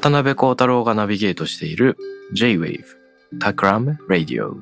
[0.00, 1.98] 渡辺幸太郎がナビゲートしている
[2.32, 2.84] J-Wave
[3.38, 4.54] Takram Radio、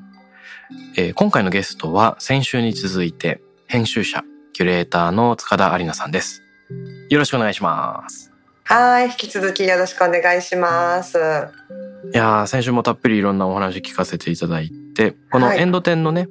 [0.96, 6.42] えー今回のゲストは先週に続いて編集者キュレーターの塚田有奈さんです。
[7.08, 8.32] よろしくお願いします。
[8.64, 11.16] はい、引き続きよろしくお願いします。
[12.12, 15.60] いやー先週もたっぷりいろんなお話聞かせていただいてこのはい。
[15.60, 16.28] エンド展のね、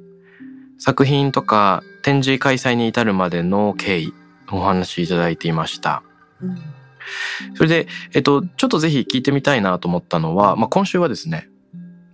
[0.78, 4.12] 作品とか展示開催に至るまでの経緯
[4.52, 6.02] お話いただいていました
[7.54, 11.48] それで、えっと、ちょっとぜひ聞いてみたいなと思ったのは、まあ、今週はですね、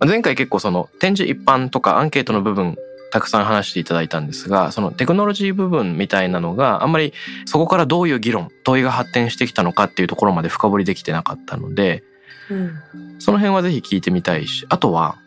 [0.05, 2.77] 前回結構その展示一般とかアンケートの部分
[3.11, 7.13] たくさん話していただいたんですが、そのテクノロジー部分みたいなのがあんまり
[7.45, 12.03] そこからどういう議論、問いが発展してきたのかっていうところまで深掘りできてなかったので、
[12.49, 12.71] うん
[13.17, 15.17] その辺はぜひ聞いてみたいし、あとは、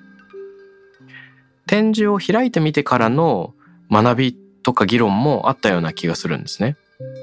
[1.66, 3.55] 展示を開いてみてからの
[3.91, 6.77] 学びとか議論もあったような気がするんですね。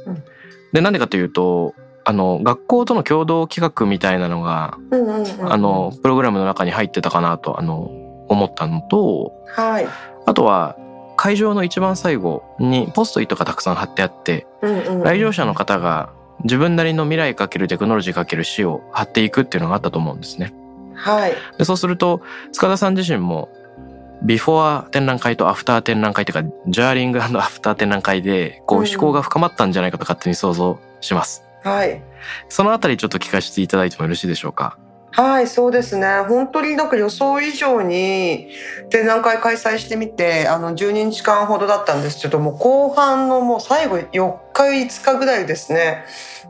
[0.07, 0.23] うん
[0.75, 1.73] で、なんでかというと、
[2.05, 7.91] あの、学校との共同企画みたいなのが、うんうんうんあの、プログラムの中に入ってたかなと、あの、
[8.29, 9.87] 思ったのと、はい、
[10.25, 10.77] あとは、
[11.17, 15.03] 会場の一番最後にポストイットがたくさん貼ってあって、うんうんうん。
[15.03, 16.11] 来場者の方が
[16.43, 20.53] 自分なりの未来かけるテクノロジーかける詩を貼っていくっていうのがあったと思うんですね。
[20.93, 22.21] はい、でそうすると
[22.51, 23.49] 塚田さん自身も
[24.23, 28.87] ビフォー展覧会とアフター展覧会というか during after 展覧会でこううん。
[28.87, 31.43] 思考が深まったんじゃないかと勝手に想像します。
[31.65, 32.01] はい。
[32.47, 34.77] そのあたりちょっと聞かせていただいてもよろしいでしょうか？
[35.15, 36.07] はい、そうですね。
[36.27, 38.49] 本当になんか予想以上に
[38.89, 46.03] 展覧会開催してみて、あの12日間ほどだったんですけども、後半のもう最後4日5日ぐらいですね。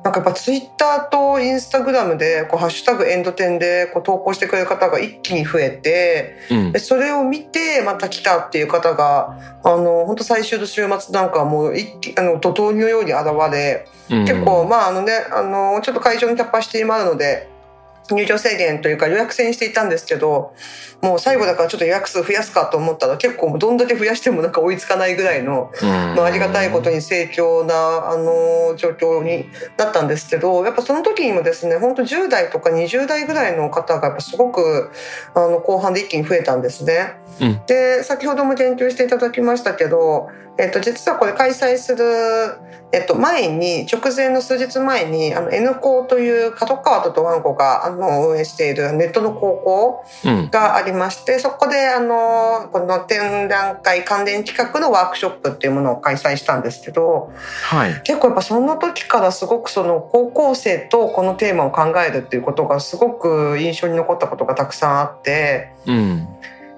[0.04, 6.80] なんかやっぱツイッターとインスタグラムでこうハッシュタグエンド展でこう投稿してくれる方が一気に増えて、うんで。
[6.80, 17.50] それを見てまた来たっていう方があの本当最終の週末なんかはもう一気あの怒涛のように現れ、うん結構まああのねあのちょっと会場のキャパシティもあるので
[18.12, 20.54] 入場制限というか予約制にしていたんですけど
[21.02, 34.92] もう最後だからちょっと予約数増やすかと思ったら結構どんだけ増やしてもなんか追いつかないぐらいの、うんまあ、ありがたいことに盛況なあの状況になったんですけどやっぱその時にもですね本当10代とか20代ぐらいの方がやっぱすごく
[35.34, 37.18] あの後半で一気に増えたんですね。
[37.42, 42.06] うんで先ほども言及していただきましたけど、えっと、実はこれ開催する、
[42.94, 57.34] えっと、前に直前の数日前にあの N 校という角川ととワンコがあの運営しているネットの高校うんがありましてそこであのこの展覧会関連企画のワークショップっていうものを開催したんですけど
[57.64, 58.02] はい。
[58.04, 65.74] 結構やっぱその時からすごくその高校生とこのテーマを考えるっていうことがすごく印象に残ったことがたくさんあって。
[65.86, 66.28] うん。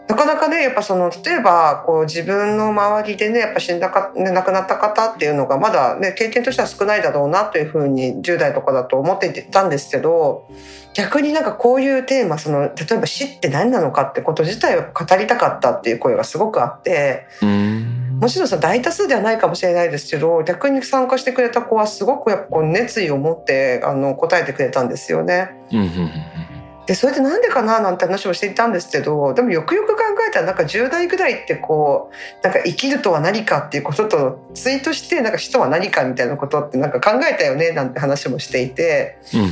[0.07, 10.47] なかなかねやっぱその例えばこう自分の周りでねやっぱ死んだか、ね、亡くなった方っていうのがまだね経験としては少ないだろうなというふうに10代とかだと思っていたんですけど
[10.93, 18.07] 逆になんかこういうテーマその例えば死って何なのかってこと自体を語りたかったっていう声がすごくあってうん。
[18.19, 25.51] もちろんさ大多数ではないかもしれないですけど逆に参加してくれた子はすごくやっぱこう熱意を持ってあの答えてくれたんですよね。
[26.87, 32.09] でそれでなんでかななんて話をしていたんですけどでもよくよく考えたらなんか10代ぐらいってこ
[32.41, 39.51] うなんか生きるとは何かっていうこととツイートしてなんか死とは何かみたいなことってなんか考えたよねなんて話もしていてうん。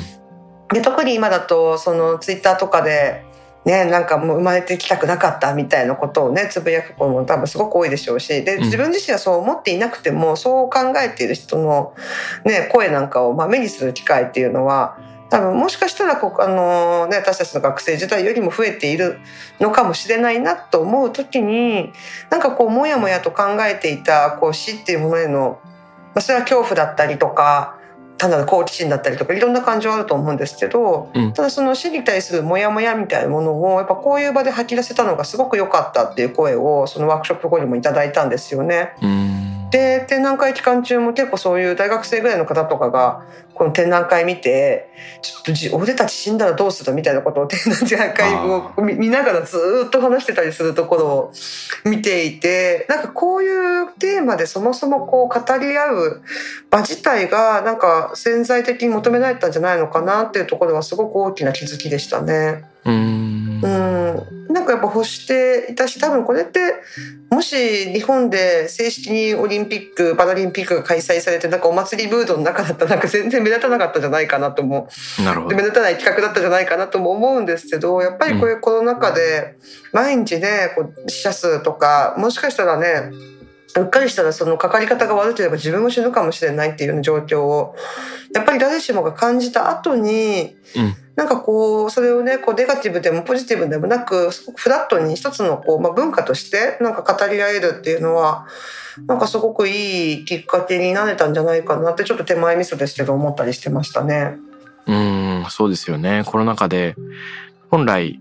[0.69, 3.23] で特に今だとそのツイッターとかで。
[3.65, 11.95] ね、なんかもう生まれてきたくなかったみたいなことをねつぶやく子も多分すごく多いでしょうしでうん自分自身はそう思っていなくてもそう考えている人の、
[12.43, 14.99] ね、声なんかをまあ目にする機会っていうのは
[15.30, 19.19] 多分もしかしたらこうあの、ね、私たちの学生時代よりも増えている
[19.60, 21.92] のかもしれないなと思う時に
[22.30, 25.60] なんかこうもやもやと考えていたこう死っていうものへの、
[26.13, 27.80] まあ、それは恐怖だったりとか
[28.18, 38.94] 単なる好奇心だったりとかいろんな感情あると思うんですけど、うんただその死に対するモヤモヤみたいなものをやっぱこういう場で吐き出せたのがすごく良かったっていう声をそのワークショップ後にもいただいたんですよね。
[39.01, 44.89] うんで展覧会期間中も結構そういう大学生ぐらいの方とかがこの展覧会見て
[45.22, 47.60] ちょっとじ俺たち死んだらどうするみたいなことを 展
[47.98, 51.31] 覧会を見見ながらずーっと話してたりするところを
[51.83, 56.22] 見ていてなんかこういうテーマでそもそもこう語り合う
[56.69, 62.63] 場自体がなんか潜在的に求められたんじゃないのかなっていうところはすごく大きな気づきでしたね。
[62.86, 64.34] うん
[64.65, 66.59] うん、なんかやっぱ欲していたし多分これって
[67.29, 75.56] もし日本で正式にオリンピック・パラリンピックが開催されてなんかお祭りムードの中だったらなんか全然目立たなかったんじゃないかなと思う目なるほど。
[75.56, 79.57] 立たない企画だったんじゃないかなとも思うんですけどやっぱりこういうコロナ禍で
[79.91, 83.12] 毎日ねこう死者数とかもしかしたらね
[83.77, 87.75] うっかりしたらそのかかり方が悪ければ自分も死ぬかもしれないっていうような状況を
[88.33, 98.47] やっぱり誰しもが感じた後にうんなんかこうそれをねこうネガティブでもポジティブでもなくフラットに一つのこう、まあ、文化としてなんか語り合えるっていうのは
[99.07, 104.38] なんかすごくいいきっかけになれたんじゃないかなってちょっと手前味噌ですけど思ったりしてましたね。
[104.88, 106.23] うん、そうですよね。
[106.25, 106.95] コロナ禍で、
[107.71, 108.19] 本来、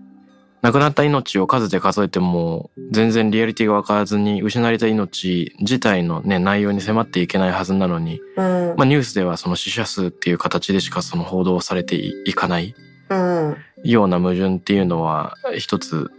[0.65, 12.73] 亡くなった命を数で数えても、全然リアリティが分からずに、失われた命自体のね、内容に迫っていけないはずなのに、うんまあニュースではその死者数っていう形でしかその報道されていかない
[13.09, 16.09] うんような矛盾っていうのは、一つ、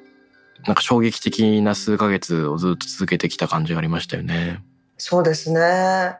[0.65, 4.63] なんか衝撃的な数ヶ月をずっと続けてきた感じがありましたよね。
[4.97, 6.19] そうですね。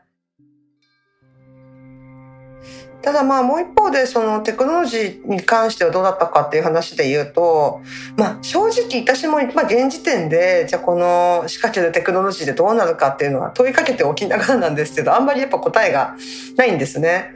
[3.01, 7.81] ただまあもう一方でそのテクノロジーに関してはどうだったかっていう話で言うと、
[8.17, 16.15] まあ、正直私もまあ現時点でじゃあこの仕掛けるテクノロジーでどうなるかっていうのは問いかけておきながらなんですけどあんまりやっぱ答えが
[16.57, 17.31] ないんですね。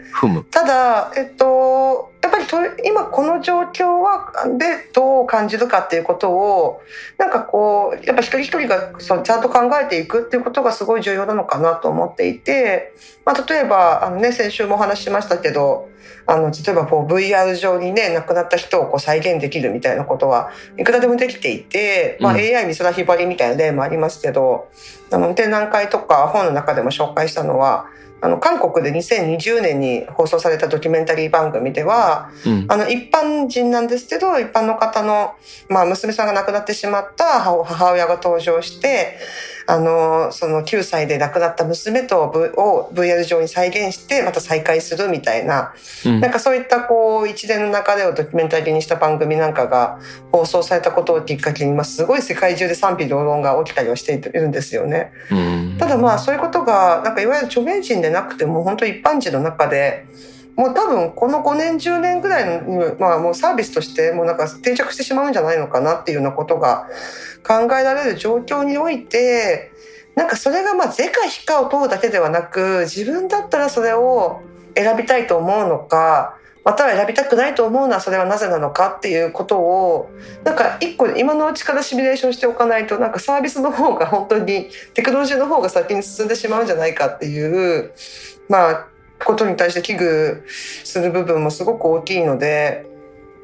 [0.51, 6.81] ただ、えっと、やっぱりと今この状況はでどう感じるかっていうことを
[7.17, 12.93] なんかこうやっぱ一人一人がそのちゃんと考えていくっていうことがすごい重要なのかなと思っていて、
[13.25, 15.90] まあ、例えばあの、ね、先週もお話ししましたけど
[16.25, 24.69] あの例えばこう VR 上にね亡くなった人をこう再現できるみたいなことはいくらでもできていて、まあ、うん AI 美空ひばりみたいな例もありますけど、
[25.11, 27.87] あの展覧会とか本の中でも紹介したのは
[28.21, 32.65] あの韓国で2020年に放送されたドキュメンタリー番組ではうん。
[32.69, 35.33] あの一般人なんですけど一般の方の、
[35.69, 39.17] まあ、娘さんが亡くなってしまった母母親が登場して
[39.71, 45.73] あのその9歳で亡くなった娘と、v、を VR 上に再現してまた再会するみたいな
[46.05, 49.97] うんなんかそういったこう一連の流れをドキュメンタリーにした番組なんかが
[50.33, 55.13] 放送されたことをきっかけに、まあ、すごい世界中で賛否両論が起きたりはしているんですよね。
[55.31, 60.05] うんただまあそういうことがなんかいわゆる著名人でなくても本当一般人の中で
[60.61, 66.87] もう多分この5年10年ぐらいの、まあ、もうサービスとしてもうなんか定着してしまうんじゃないのかなっていうようなことが
[67.43, 69.71] 考えられる状況において
[70.13, 74.41] なんかそれがまあ是か非かを問うだけではなく自分だったらそれを
[74.75, 80.11] 選びたいと思うのかまたは選びたくないと思うのはそれはなぜなのかっていうことを
[80.43, 87.93] なんか一個今のうちからシミュレーションしておかないとなんかサービスの方が本当にテクノロジーの方が先に進んでしまうんじゃないかっていう
[88.47, 88.90] まあ
[89.25, 92.87] ことに対して危惧する部分もすごく大きいので。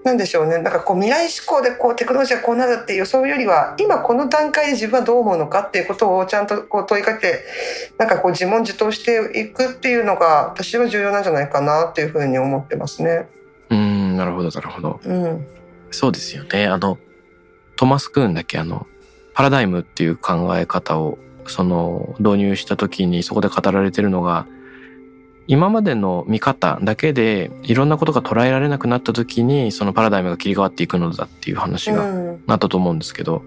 [0.04, 0.60] なんでしょうね。
[0.60, 7.44] なんかこう未来志向でこうテクノロジーがこうなるっていうそういうよりは今この段階で自分はどう思うのかっていうことをちゃんとこう問いかけ
[7.98, 13.28] なんかこう自問自答していくっていうのが私は重要なんじゃないかなっていうふうに思ってますね。
[13.70, 15.00] うん、なるほど、なるほど。
[15.04, 15.48] うん。
[15.92, 16.68] そうですよね。
[16.68, 16.98] あの、
[17.76, 18.88] トマス・クーンだっけ、あの、
[19.34, 21.18] パラダイムっていう考え方を、
[21.48, 24.48] その、導入した時にそこで語られてるのが、
[25.48, 33.42] 今までの見方だけでいろんなことが捉えられなくなった時に、そのパラダイムが切り替わっていくのだっていう話がうんなったと思うんですけど、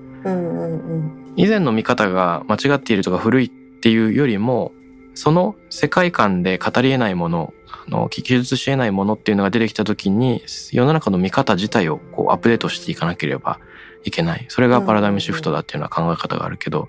[1.37, 4.73] 以前の見方が間違っているとか古いっていうよりも、
[5.15, 10.43] その世界観で語り得ないもの、あの、記述し得ないものっていうのが出てきた時に、
[10.73, 13.59] 世の中の見方自体をこうアップデートしていかなければ
[14.05, 14.47] いけない。
[14.49, 16.89] それがパラダイムシフトだっていうのは考え方があるけど。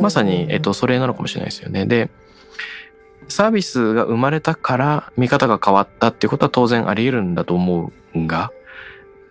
[0.00, 1.84] まさに、えっと、それなのかもしれないですよね。
[1.86, 2.10] で、
[3.28, 8.50] サービスが生まれたから見方が変わったっていうことは当然あり得るんだと思うが、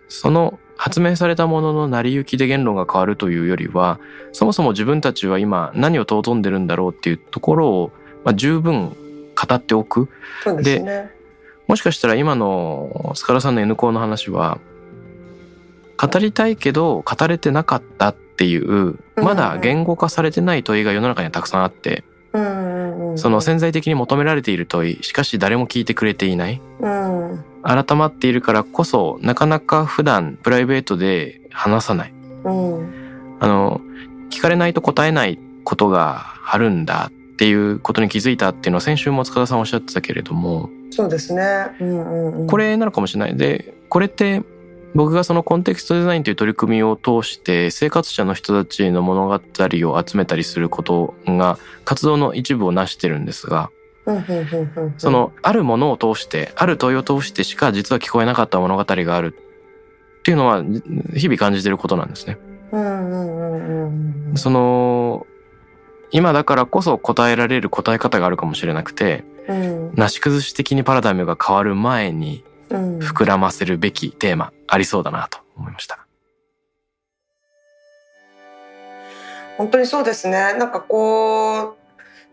[0.08, 3.98] その発明されたものの成り行きで言論が変わるというよりは、
[4.32, 7.92] そもそも自分たちは今何を尊んでるんだろうっていうところを、
[8.24, 8.90] まあ、十分
[9.34, 10.08] 語っておく。
[10.62, 11.10] ですね。
[11.66, 14.58] もしかしたら今のスカラさんの N 校の話は、
[16.00, 26.60] 語りたいけど語れてなかったっていう、まだ言語化されてない問いが世の中にはたくさんあって、うんその潜在的に求められている問いしかし誰も聞いてくれていない。
[26.80, 32.12] うん改まっているからこそなかなか普段プライベートで話さない。
[32.44, 33.38] うん。
[33.40, 33.80] あの
[34.30, 41.42] 聞かれないと答えないことがあるんだっていうことに気づいたっていうのは先週も塚田さんおっしゃってたけれどもそうですね。
[41.80, 43.36] うんうんうん、これなのかもしれない。
[43.36, 44.42] でこれって
[44.94, 53.70] 僕がそのコンテクストデザインという取り組みを通して生活者の人たちの物語を集めたりすることが活動の一部を成してるんですが
[54.96, 59.36] そのあるものを通してある問いを通してしか実は聞こえなかった物語がある。
[60.20, 60.62] っていうのは
[61.14, 62.38] 日々感じてることなんですね。
[64.34, 65.26] その
[66.10, 69.94] 今だからこそ答えられる答え方があるかもしれなくてうん。
[69.94, 75.98] なし崩し的にパラダイムが変わる前にうん膨らませるべきテーマありそうだなと思いました。
[79.56, 80.54] 本当にそうですね。
[80.54, 81.76] なんかこう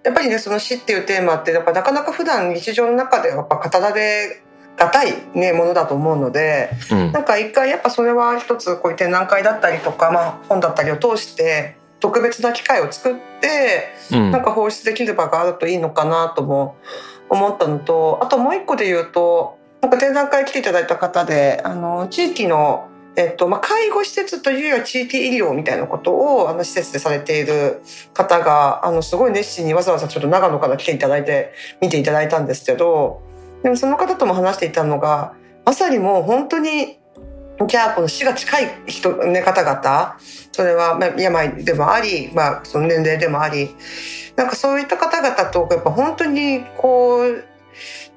[0.03, 4.41] やっぱりねその死っていうテーマってやっぱなかなか普段日常の中でやっぱ語られ
[4.77, 16.75] がたいねものだと思うのでうんなんか一回やっぱそれは一つこういう展覧会だったりとか、まあ、本だったりを通して特別な機会を作ってうんなんか放出できる場があるといいのかなとも
[17.29, 19.54] 思ったのとあともう一個で言うと
[19.85, 27.83] なんか展覧会来ていただいた方であの地域の、えっとまあ、介護施設というよりは地域医療みたいなことをあの施設でされている
[28.15, 33.21] 方があのすごい熱心にわざわざちょっと長野から来ていただいて見ていただいたんですけど
[33.61, 36.97] でもその方とも話していたのがまさにもう本当に
[37.67, 40.17] じゃあこの死が近い人、ね、方々
[40.51, 43.69] それはま病でもあり、まあ、その年齢でもあり
[44.35, 47.54] なんかそういった方々とやっぱ本当にこう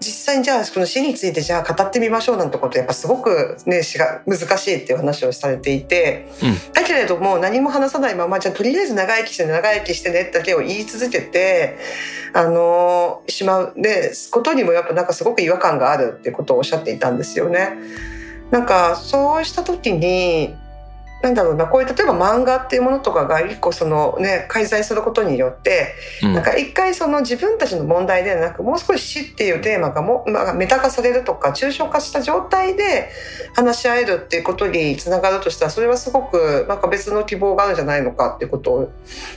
[0.01, 11.77] 実際にじゃあこの死についてじゃあ語ってみましょうなんてことやっぱすごくね死が難しいっていう話をされていて、うんだけれども何も話さないままじゃあとりあえず長生きしてね長生きしてねだけを言い続けて
[12.33, 17.77] あのしまうでことにもやっぱなんかすごく違和感があるっていうことをおっしゃっていたんですよね。
[18.51, 20.55] なんかそうした時に
[21.23, 33.11] なんだろうなこういう例えば漫画っていうものとかが一個そのね開催することによってうんなんか一回その自分たちの問題ではなくもう少し死っていうテーマがも、まあ、メタ化されるとか抽象化した状態で
[33.55, 38.93] 話し合えるっていうことにつながるとしたらそれはすごくなんか別の希望があるんじゃないのかっていうことを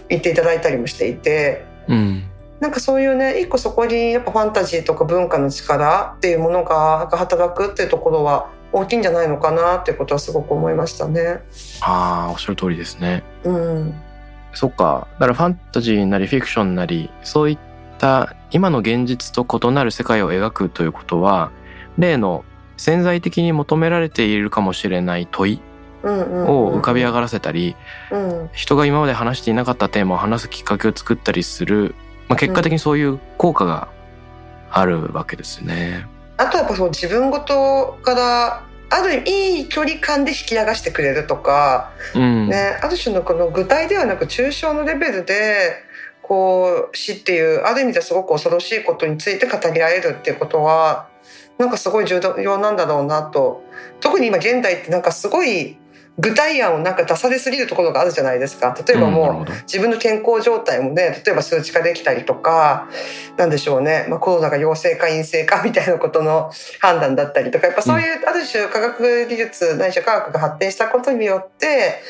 [0.08, 1.66] 言っていただいたりもしていて。
[1.88, 2.24] うん
[2.62, 11.42] なんかそういうね一個そこにやっぱファンタジーとか文化の力っていうものが働くっていうところは大きいんじゃないのかなってことはすごく思いましたね。
[11.82, 13.24] ああおっしゃる通りですね。
[13.44, 13.94] うん、
[14.54, 17.58] そっかだからファンタジーなりフィクションなりそういっ
[17.98, 21.52] た今の現実と異なる世界を描くということは
[21.98, 22.46] 例の
[22.78, 25.62] 潜在的に求められているかもしれない問い
[26.04, 27.76] を浮かび上がらせたり
[28.12, 31.96] うん人が今まで話していなかったテーマを話すきっかけを作ったりする、
[32.28, 33.90] まあ、結果的にそういう効果が
[34.72, 36.08] あるわけですね。
[36.42, 45.84] あとはやっぱそう自分ごとからある意味いい距離感で引き流してくれるとか、うん、ね、ある種のこの具体ではなく抽象のレベルで
[46.24, 51.08] こう死っていうある意味ですごく恐ろしいことについて語り合えるっていうことは
[51.60, 53.64] なんかすごい重要なんだろうなと。
[54.00, 55.78] 特に今現代ってなんかすごい
[56.20, 58.76] 具体案をなんか出されすぎるところがあるじゃないですか。
[58.86, 62.90] 例えばもう、自分の健康状態もね例えば数値化できたりとか
[63.38, 72.02] なんでしょうね、まあ、コロナが陽性か陰性かみたいなことの判断だったりとかやっぱそういうある種科学技術ないしは科学が発展したことによって、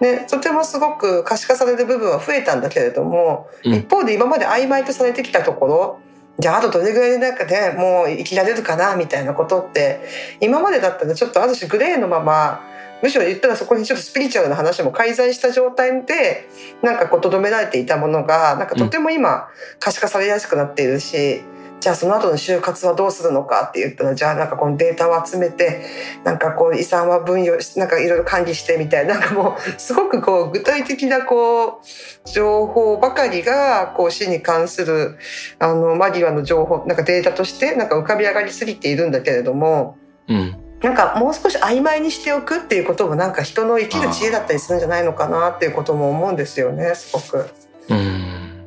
[0.00, 3.74] ね、とてもすごく可視化される部分は増えたんだけれども、うん。
[3.74, 6.00] 一方で今まで曖昧とされてきたところ
[6.38, 10.00] じゃああとどれぐらいでなんかねもう生きられるかなみたいなことって
[10.40, 12.71] 今までだったらちょっとある種グレーのまま
[13.02, 16.48] むしろ言ったらそこにちょっとスピリチュアルな話も介在した状態で
[16.82, 19.48] なんかこう留められていたものがなんかとても今
[19.80, 21.42] 可視化されやすくなっているし、
[21.82, 25.84] じゃあその後の就活はどうするのかって言ったらじゃあなんかこのデータを集めて
[26.22, 35.18] なんかこう遺産は分与しなんかいろいろ管理してみたいななんかもうすごくこう具体的なこう情報ばかりがこう死に関する
[35.58, 39.98] あの間際の情報なんかデータとしてなんか浮かび上がりすぎているんだけれども。
[40.28, 47.48] うんなんかもう少し曖昧にしておくっていうこともなんか人の生きる知恵だったりするんじゃないのかなっていうことも思うんですよねすごく。
[47.88, 48.66] うん。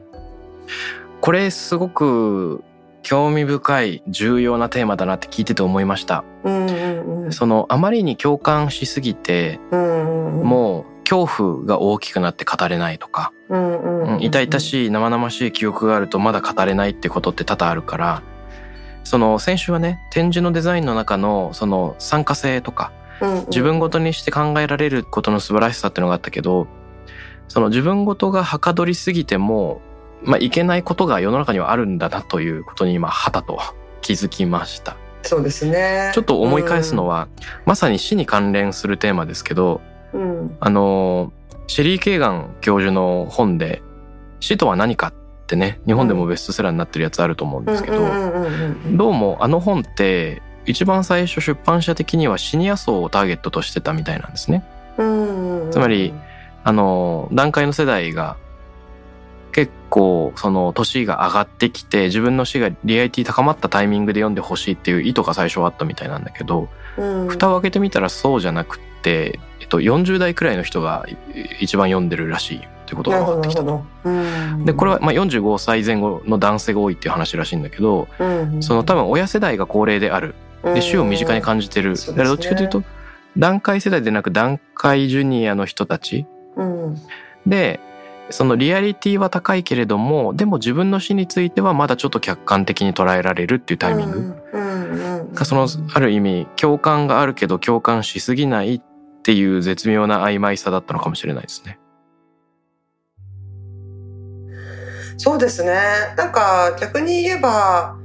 [1.20, 2.64] これすごく
[3.04, 6.24] 興味深い重要なテーマだなって聞いてて思いました。
[6.44, 7.32] うんうんうん。
[7.34, 14.16] そのあまりに共感しすぎてうんうんもう恐怖が大きくなって語れないとか、うんうん。
[14.16, 18.24] うん痛々しい生々しい記憶があるとまだ語れないってことって多々あるから
[19.06, 22.92] その先週はね展示のデザインの中のその参加性とか
[23.48, 26.68] 自分ごとにして考えられることの素晴らしさっていうのがあったけど
[27.48, 29.80] その自分ごとがはかどりすぎても
[30.26, 33.60] まあ、いけないことが世の中にはあるんだなということに今はたと
[34.02, 34.98] 気づきました。
[35.22, 36.12] そうですね。
[36.14, 37.28] ちょっと思い返すのは、
[37.66, 39.82] まさに死に関連するテーマですけど、
[40.14, 41.34] うん、あの
[41.66, 43.82] シェリー・ケーガン教授の本で
[44.40, 45.14] 「死とは何か」っ
[45.46, 47.98] てね日本でもベストセラーになってるやつあると思うんですけど、
[48.92, 54.66] どうもあの本って一番最初出版社的にはシニア層をターゲットとしてたみたいなんですね。
[55.72, 56.14] つまり
[56.64, 58.38] あの段階の世代が
[59.52, 67.28] 結構その年が上がってきて自分の死がリアリティ高まったタイミングで読んでほしいっていう意図が最初はあったみたいなんだけど、うん。
[67.30, 71.16] 蓋を開けてみたらそうじゃなくって、えっと、40代くらいの人がい
[71.62, 73.64] 一番読んでるらしいっていうことが分かってきた。
[74.64, 80.36] でこれはまあ45歳前後の男性が多いっていう話らしいんだけどうんその多分親世代が高齢である。
[80.64, 82.82] で死を身近に感じてる、だからどっちかというと
[83.38, 86.26] 段階世代でなく段階ジュニアの人たち。
[86.56, 86.96] うん。
[87.46, 87.80] で
[88.32, 94.36] そのリアリティは高いけれどもでも自分の死についてはまだちょっと客観的に捉えられるっていうタイミング。
[94.54, 98.82] うそのある意味共感があるけど共感しすぎないっ
[99.22, 101.78] ていう絶妙な曖昧さだったのかもしれないですね。
[105.18, 105.74] そうですね。
[106.18, 107.98] なんか逆に言えば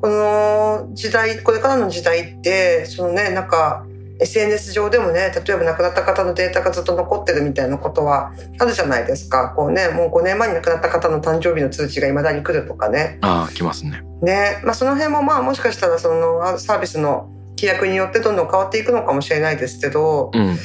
[0.00, 3.86] この時代これからの時代ってそのねなんか
[4.18, 9.50] SNS 上でもね例えば亡くなった方のデータがずっと残ってるみたいなことはあるじゃないですか。
[9.50, 13.18] こうねもう5年前に亡くなった方の誕生日の通知が未だに来るとかね。
[13.22, 14.02] ああ来ますね。
[14.22, 20.56] ねまあ、その辺もまあもしかしたらそのサービスの規約によってどんどん変わっていくのかもしれないですけど、うん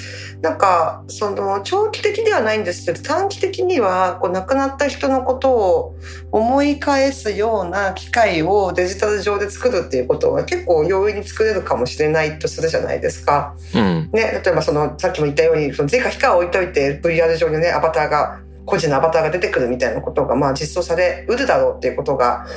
[0.41, 5.95] なんかその長期的ではないんですけど短期的にはこう亡くなった人のことを
[6.31, 13.55] 思い返すような機会をデジタル上で作るっていうことは結構容易に作れるかもしれないとするじゃないですか。
[13.75, 22.47] うんね、例えばそのさっきも言ったようにその是か非かは置いといて VR 上にねアバターが個人のアバターが出てくるみたいなことがまあ実装されうるだろうっていうことが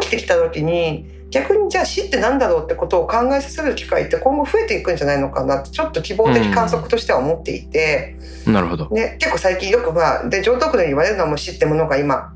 [0.00, 8.88] 起きてきた時に逆にじゃあ死って何だろうってことを考えさせる機会って今後増えていくんじゃないのかなってちょっと希望的観測としては思っていて、なるほど。
[8.90, 12.33] ね、結構最近よくまあで上等句のように言われるのはもう死ってものが今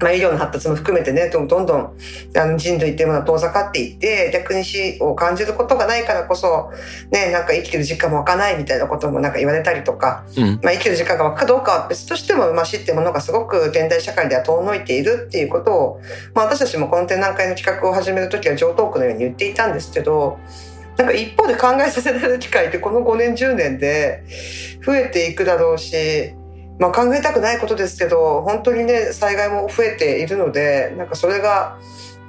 [0.00, 1.96] まあ、医療の発達も含めてねどんどんどん
[2.36, 6.70] あの人類っていうものは遠ざかっていって逆に死を感じることがないからこそ、
[7.10, 10.60] ね、なんか生きてる実感も湧かないみたいなこともなんか言われたりとか、うん。
[10.62, 16.00] まあ、生きてる時間が湧くかどうかは別としても、まあ、死っていうものがすごく現代社会では遠のいているっていうことを、
[16.34, 20.38] まあ、私たちもこの展覧会の企画を始める時は上等句のように言っていたんですけど
[20.96, 24.24] なんか一方で考えさせられる機会ってこの5年10年で
[24.84, 26.34] 増えていくだろうし、
[26.80, 31.78] まあ、考えたくないことですけど本当にね災害も増えているのでなんかそれが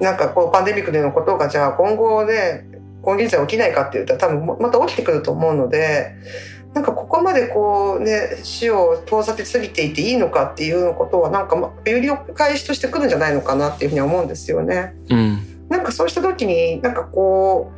[0.02, 2.68] なんかこうパンデミックでのことがじゃあ今後ね
[3.02, 6.16] 今現在起きないかって言ったら多分また起きてくると思うので
[6.74, 14.96] なんかここまでこうね死を遠ざけすぎていていいのかっていうことはなんかま有料返しとしてくるんじゃないのかなっていうふうに思うんですよね。
[15.10, 17.72] うんなんかそうした時になんかこ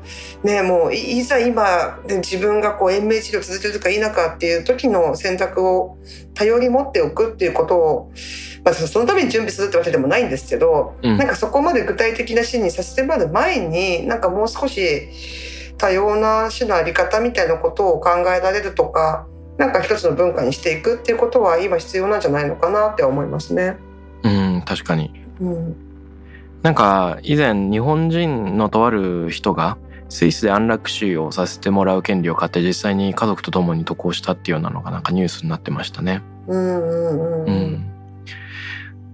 [0.44, 6.00] うねもういいざ今、ね、自分がこう延命治療を続けるか否かっていう時の選択を
[6.34, 8.12] 多様に持っておくっていうことを、
[8.66, 15.08] まあ、そのために準備するってわけでもないんですけど、うんなんかそこまで具体的な死にさせてもらう前になんかもう少し
[15.78, 19.28] 多様な死のあり方みたいなことを考えられるとか
[19.60, 23.78] なんか一つの文化にしていくっていうことは今必要なんじゃないのかなって思いますね。
[24.24, 25.14] うん確かに。
[25.40, 25.93] うん
[26.64, 36.22] なんか以前日本人のとある人がスイスで安楽死をさせてもらう権利を買って実際に家族と共に渡航したっていうようなのがなんかニュースになってましたね。
[36.48, 37.94] うんうんうん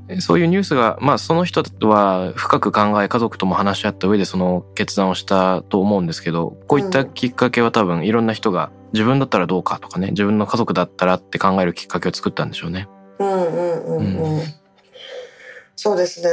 [0.09, 12.87] うん、そういうニュースが、まあ、その人は深く考え家族とも話し合った上でその決断をしたと思うんですけどこういったきっかけは多分いろんな人が自分だったらどうかとかね自分の家族だったらって考えるきっかけを作ったんでしょうね。
[13.19, 14.41] うんうんうんうん
[15.75, 16.29] そうですね。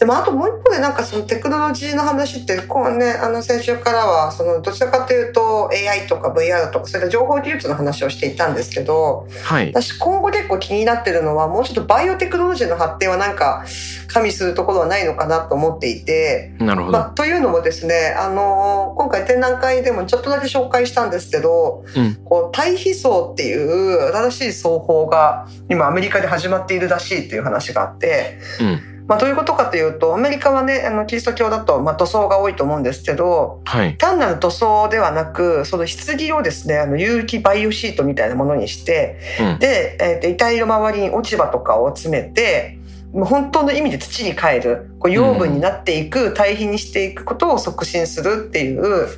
[0.00, 9.68] でもあともう一方でなんかそのテクノロジーの話ってこうねあの先週からはそのどちらかというと AI とか VR とかそういった情報技術の話をしていたんですけどはい。
[9.68, 13.66] 私今後結構気になってるのはもうちょっとバイオテクノロジーの発展はなんか
[14.08, 16.92] 加味するところはないのかなと思っていてなるほど。
[16.92, 33.98] まあ、というのもですね、あの今回展覧会でもちょっとだけ紹介したんですけど、うんこう対比層っていう新しい奏法が今アメリカで始まっているらしいっていう話があって、うんまあ、どういうことかというとアメリカはねあのキリスト教だと、まあ、塗装が多いと思うんですけどはい。
[33.98, 39.58] 単なる塗装ではなくその棺をですねあの有機バイオシートみたいなものにしてうん。
[39.58, 42.78] で、えーと遺体の周りに落ち葉とかを詰めて
[43.12, 49.08] もう本当の意味で土に帰るこう養分になっていく、堆肥にしていくことを促進するっていう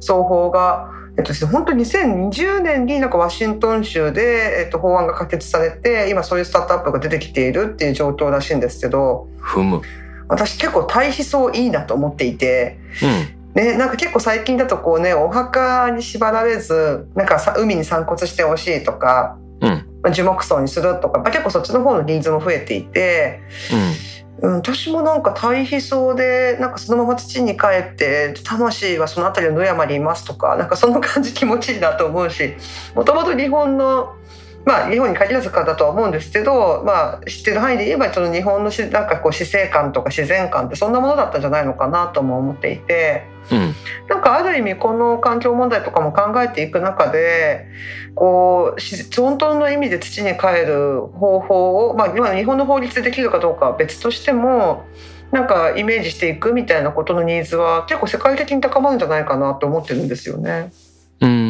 [0.00, 9.82] 奏法がえっと本当に2020年になんかワシントン州で、えっと、法案が可決されて今そういうスタートアップが出てきているっていう状況らしいんですけどふむ。
[10.28, 12.78] 私結構対比層いいなと思っていて。
[13.02, 13.40] うん。
[13.52, 19.68] ね、なんか結構最近だとこうねお墓に縛られずなんかさ海に散骨してほしいとか、うん。
[20.02, 23.40] まあ樹木葬にするとか、まあ、結構そっちの方のニーズも増えていて、
[23.72, 24.09] うん。
[24.42, 32.54] うん、私もなんか対比そうでなんかそのまま土に帰って魂はその辺りの野山にいますとかなんかそんな感じ気持ちいいなと思うし
[32.94, 34.16] もともと日本の
[34.64, 43.24] まあ日本に限らずかだとは思うんですけど、まあ、知ってる範囲で言えばその日本のしなんかこう死生観とか自然観ってそんなものだったんじゃないのかなとも思っていて。
[43.50, 43.74] うん。
[44.06, 47.66] なんかある意味この環境問題とかも考えていく中で
[48.14, 54.84] こうし本当の意味で土に帰る方法を、まあ、今日本の法律でできるかどうかは別としても
[55.32, 60.72] なんかイメージしていくみたいなことのニーズは結構世界的に高まるんじゃないかなと思ってるんですよね。
[61.20, 61.49] うん。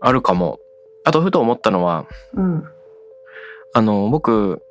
[0.00, 0.60] あるかも。
[1.04, 2.64] あと、ふと思ったのは、うん、
[3.72, 4.62] あの、僕、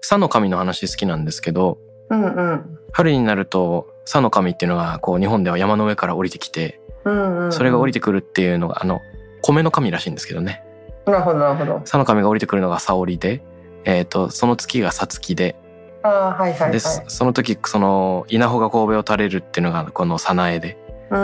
[0.00, 1.78] 佐の神の話好きなんですけど、
[2.10, 9.00] うんうん春になると、佐の神っていうのが、こう、日本では山の上から降りてきて、うんうん、それが降りててくるっていうのが、あの、
[9.42, 10.64] 米の神らしいんですけどね。
[11.04, 11.80] なるほどなるほど。
[11.80, 13.42] 佐の神が降りてくるのが沙織で、
[13.84, 15.56] えっ、と、その月がさつきで、
[16.02, 16.72] ああはいはいはい。
[16.72, 20.76] で、そその時、その、稲穂が神戸を垂れるっていうのが、この早苗で、
[21.10, 21.18] う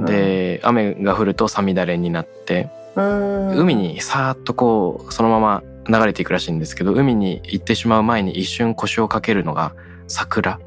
[0.00, 9.74] ん、で、雨が降るとさみだれになって、うん、海にさーっとこうそのまま流れていくらしいんですけど海に行ってしまう前に一瞬腰をかけるのが
[10.06, 10.60] 桜。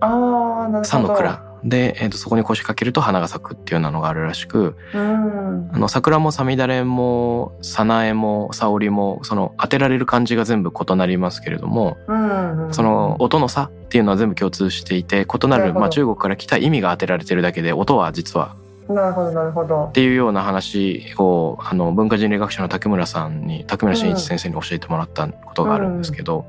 [0.00, 0.84] ああなるほど。
[0.84, 5.70] 三の蔵で、えーとそこに腰掛けると花が咲くっていうようなのがあるらしくうん。
[5.72, 12.66] あの桜もさみだれも早苗も沙織もその当てられる感じが全部異なりますけれどもうん。
[12.66, 18.56] うん、その音の差っていうのは全部共通していて異なる、まあ、中国から来た意味が当てられてるだけで音は実は
[18.94, 19.92] なるほどなるほどっ。
[19.92, 26.44] ていうような話をあの文化人類学者の竹村さんに竹村真一先生に教えてもらったことがあるんですけど、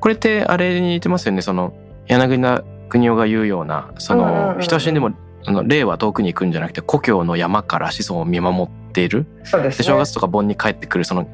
[0.00, 1.42] これってあれに似てますよね？
[1.42, 1.72] その
[2.06, 5.12] 柳田国男が言うようなそうんうんうんうんの人は死んでも
[5.44, 9.26] あの霊は遠くに行くんじゃなくて故郷の山から子孫を見守っている？
[9.44, 9.78] そうですね。
[9.78, 11.26] で正月とか盆に帰ってくるその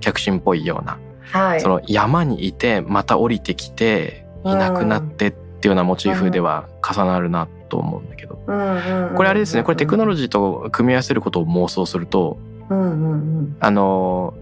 [0.00, 0.98] 客心っぽいような
[1.32, 1.60] はい。
[1.60, 8.42] その山にいてまた降りてきていなくなってっていうようなモチーフでは重なるなと思うんだけど。
[8.46, 12.74] うんうんうんこれあれですねこれテクノロジジーと組み合わせることを妄想するとー。
[12.74, 13.56] うんうんうん。
[13.60, 14.34] あの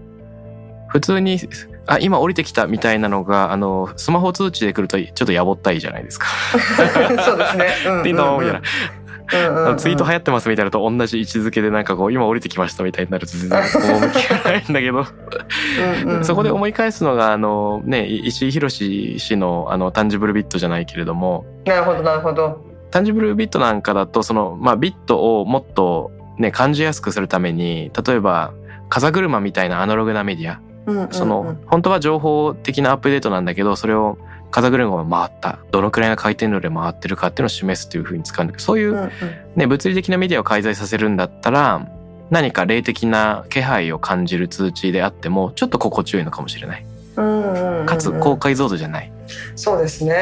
[0.89, 1.39] 普通に
[1.85, 6.27] あ今降りてきたみたいなのがあのスマホ通知で来るとちょっとやぼったいじゃないですか。
[7.23, 7.67] そうですね。
[7.85, 22.66] うんうんうんピンドーンみたいな、うんうんうんツイート流行ってますみたいなのと同じ位置づけでなんかこう今降りてきましたみたいになると全然趣がないんだけどそこで思い返すのがあのね石井宏氏のあのタンジブルビットじゃないけれどもなるほどなるほど。
[22.91, 28.53] タンジブルビットなんかだとその、まあ、ビットをもっと、ね、感じやすくするために例えば
[28.89, 30.61] 風車みたいなアナログなメディア。
[30.85, 31.11] うんうんうん。
[31.11, 34.17] その本当は情報的なアップデートなんだけどそれを
[34.49, 35.59] 風車が回った。
[35.71, 39.11] どのくらいの回転量で回ってるかっていうのを示すというふうに使うんだけどそういう、うんうん。
[39.55, 41.85] ね、物理的なメディアを介在させるんだったら
[42.29, 46.85] 何か霊的な気配を感じる通知であってもちょっと心地よいのかもしれない。
[47.17, 47.85] うんうんうんうん。
[47.85, 49.11] かつ高解像度じゃない。
[49.55, 50.15] そうですね。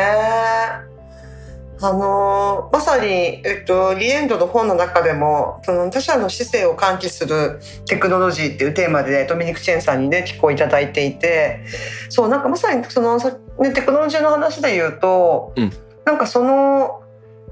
[1.82, 11.66] あのまさに、えっと、リエンドの本の中でもその他者の姿勢を喚起するテクノロジーっていうテーマでドミニク・チェンさんにね寄稿いただいていて
[12.10, 15.72] そうなんかまさにその、さね、テクノロジーの話で言うと、うん。
[16.06, 17.02] なんかその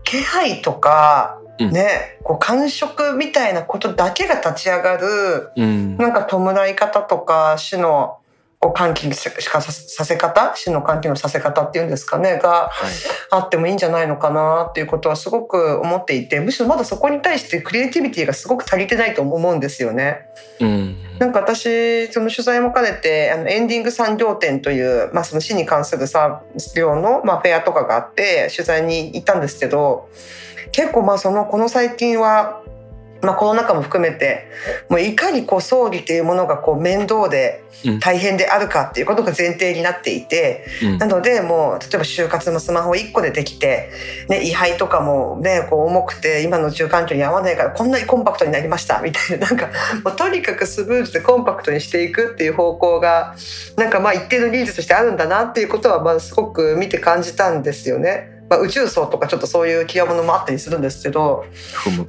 [0.04, 1.72] 気配とか、うん。
[1.72, 5.98] ねこう感触みたいなことだけが立ち上がるうん。
[5.98, 8.18] なんか弔い方とか死の
[8.64, 12.94] こう喚起のしかささせ方死の喚起のさせ方っていうんですかねがはい
[13.30, 20.28] あってもいいんじゃないのかなっていうことはすごく思っていてむしろまだそこに対してクリエイティビティがすごく足りてないと思うんですよね。
[20.62, 30.10] うんなんか私その取材も兼ねてあのエンディング産業展という、まあ、その死に関するサービス業の、まあ、フェアとかがあって取材に行ったんですけど
[30.72, 32.63] 結構まあそのこの最近は、
[33.24, 34.48] まあ、コロナ禍も含めて
[34.90, 43.90] もういかにこう葬儀っていうものがこう面倒でうん大変であるかっていうことが前提になっていて、うんなのでもう例えば就活のスマホ1個でできて、
[44.30, 49.70] ね、位牌とかもねこう重くて今の住環境に合わないからこんなにコンパクトになりましたみたいななんか
[50.04, 53.36] もうとにかくスムーズでコンパクトにしていくっていう方向が
[53.78, 58.33] なんかまあ一定の技術としてあるんだなっていうことはまあすごく見て感じたんですよね。
[58.54, 61.46] まあ、宇宙層とかちょっとそういう極物もあったりするんですけど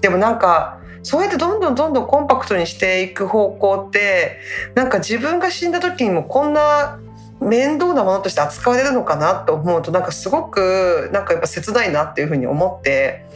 [0.00, 4.38] でもなんかそうやってどんどんどんどんコンパクトにしていく方向って
[4.74, 6.98] なんか自分が死んだ時にもこんな
[7.40, 13.26] 面倒なものとして扱われるのかなと思うとなんかすごくなんかやっぱ切ないなっていうふうに思って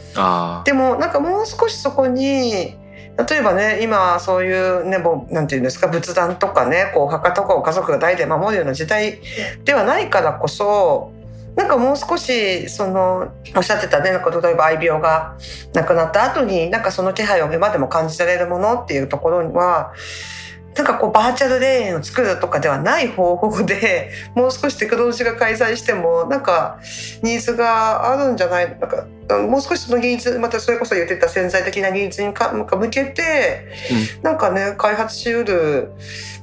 [0.65, 2.75] でもなんかもう少しそこに
[3.29, 9.19] 例えばね今そういうねもうなんていうんですか仏壇とかねこう墓とかを家族が代で守るような時代
[9.65, 11.11] ではないからこそ
[11.55, 15.37] なんかもう少しそのおっしゃってたねなんか例えば愛病が
[15.73, 19.93] 亡くなった後になんかその気配を今でも感じられるものっていうところには
[20.75, 26.79] なんかこうバーチャル霊園を作るとかではない方法で もう少しテクノロジーが開催してもなんか
[27.21, 29.05] ニーズがあるんじゃないなんか
[29.47, 33.67] もう少しその技術またそれこそ言ってた潜在的な技術にか向けて、
[34.17, 35.91] うん、なんかね開発しうる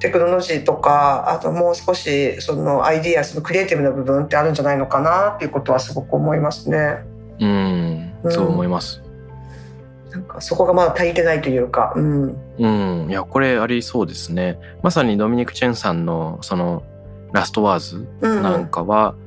[0.00, 6.98] テクノロジーとかあともう少しそのアイディアそのクリエイティブな部分ってあるんじゃないのかなっていうことはすごく思いますね。
[7.40, 9.05] うん、そう思います。
[10.16, 12.36] なんかそこがまだ足りてないというか、うん。
[12.58, 12.66] う
[13.06, 14.58] ん、いや、これありそうですね。
[14.82, 16.82] まさにドミニク・チェンさんの、その、
[17.32, 19.26] ラストワーズなんかは、うん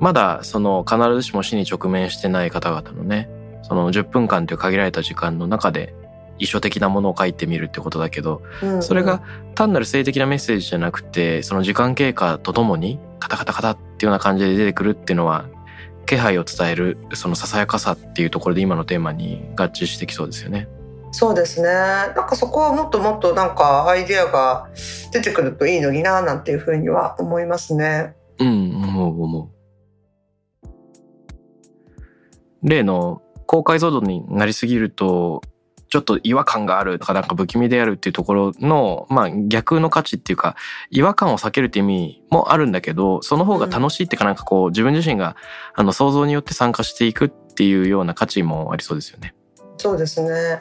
[0.00, 3.28] まだ、その、必ずしも死に直面してない方々のね、
[3.62, 5.94] その10分間という限られた時間の中で、
[6.38, 9.22] 遺書的なものを書いてみるってことだけど、うんうん、それが
[9.54, 15.44] 単なる性的なメッセージじゃなくて、その時間経過とともに、カタカタカタっていうような感じで出てくるっていうのは、
[16.10, 20.68] 気配を伝えるそのささやかさっていうところで今のテーマに合致してきそうですよね。
[21.12, 21.68] そうですね。
[21.68, 24.68] なんかそこはもっともっとなんかアイデアが
[25.12, 28.16] 出てくるといいのにななんていうふうには思いますね。
[28.40, 29.52] うん、思う思
[30.64, 30.68] う。
[32.64, 35.42] 例の高解像度になりすぎると
[35.90, 40.56] ちょっと違和感があるとかなんか不気味であるっていうところの、まあ逆の価値っていうか、
[40.90, 45.36] 違和感を避けるって意味もあるんだけど、その方が楽しいっていうかなんかこう自分自身が
[45.74, 49.34] あの想像によって参加していくっていうような価値もありそうですよね。
[49.78, 50.58] そうですね。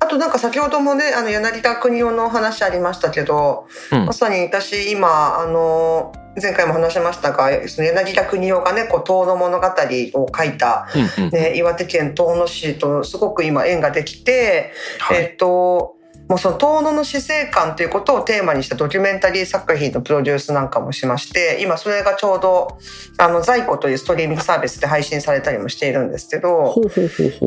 [0.00, 10.86] あとなんか先ほどもね、あの柳田国夫の話ありましたけど、うん、まさに私今あの前回も話しましたがその柳田国夫がねこう遠野物語を書いた、
[11.32, 15.96] ね、岩手県遠野市とすごく今縁ができて、はい、えっと
[16.28, 22.78] もうその遠野の死生観ということをテーマにしたドキュメンタリー作品のプロデュースなんかもしまして今それがちょうど
[23.18, 26.74] あの在庫というストリーミングサービスで配信されたりもしているんですけど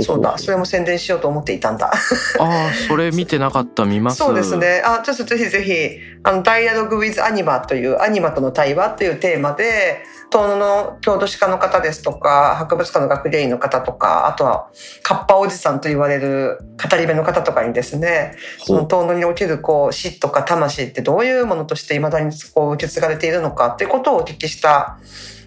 [0.01, 1.87] そうだそれも宣伝しようと思っていたんだ。
[1.87, 4.17] ああそれ見てなかった見ます。
[4.17, 4.81] そうですね。
[4.85, 14.69] あちょっとぜひぜひあの「ダイアログ・ウィズ・アニマ」というアニマとの対話というテーマで遠野の郷土史家の方ですとか博物館の学芸員の方とかあとは
[15.03, 16.59] カッパおじさんと言われる
[16.89, 24.97] 語り部の方とかにですねその遠野におけるこう死とか魂ってどういうものとしていまだにこう受け継がれているのかっていうことをお聞きした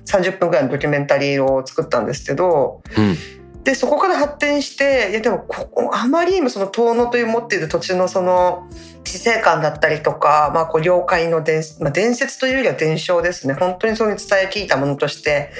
[0.07, 8.67] 30分ぐらいのドキュメンタリーを作ったんですけど、うんでそこから発展していやでもここあまりにもその遠野という持っている土地のその
[9.05, 13.55] 死生観だったりとか、まあ、こう妖怪の伝,、まあ、伝説というよりは伝承ですね。
[13.55, 15.51] 本当にそういう伝え聞いたものとして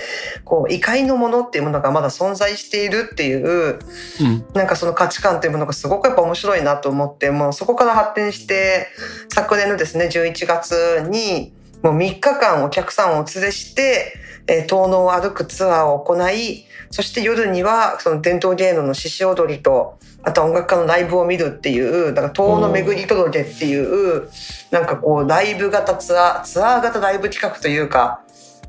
[0.45, 3.79] こう異界のものっていうものがまだ存在しているっていう、
[4.21, 8.89] うん、なんかその価値観というものがすごくやっぱ面白いなと思ってもうそこから発展して
[9.33, 14.15] 昨年のですね11月にもう3日間お客さんをお連れして、
[14.47, 24.29] えー、遠野を歩くツアーを行いそして夜にはその伝統芸能の獅子踊りとあと音楽家のライブを見るっていうだから遠野巡り届けっていう
[24.71, 28.23] なんかこうライブ型ツアーツアー型ライブ企画というか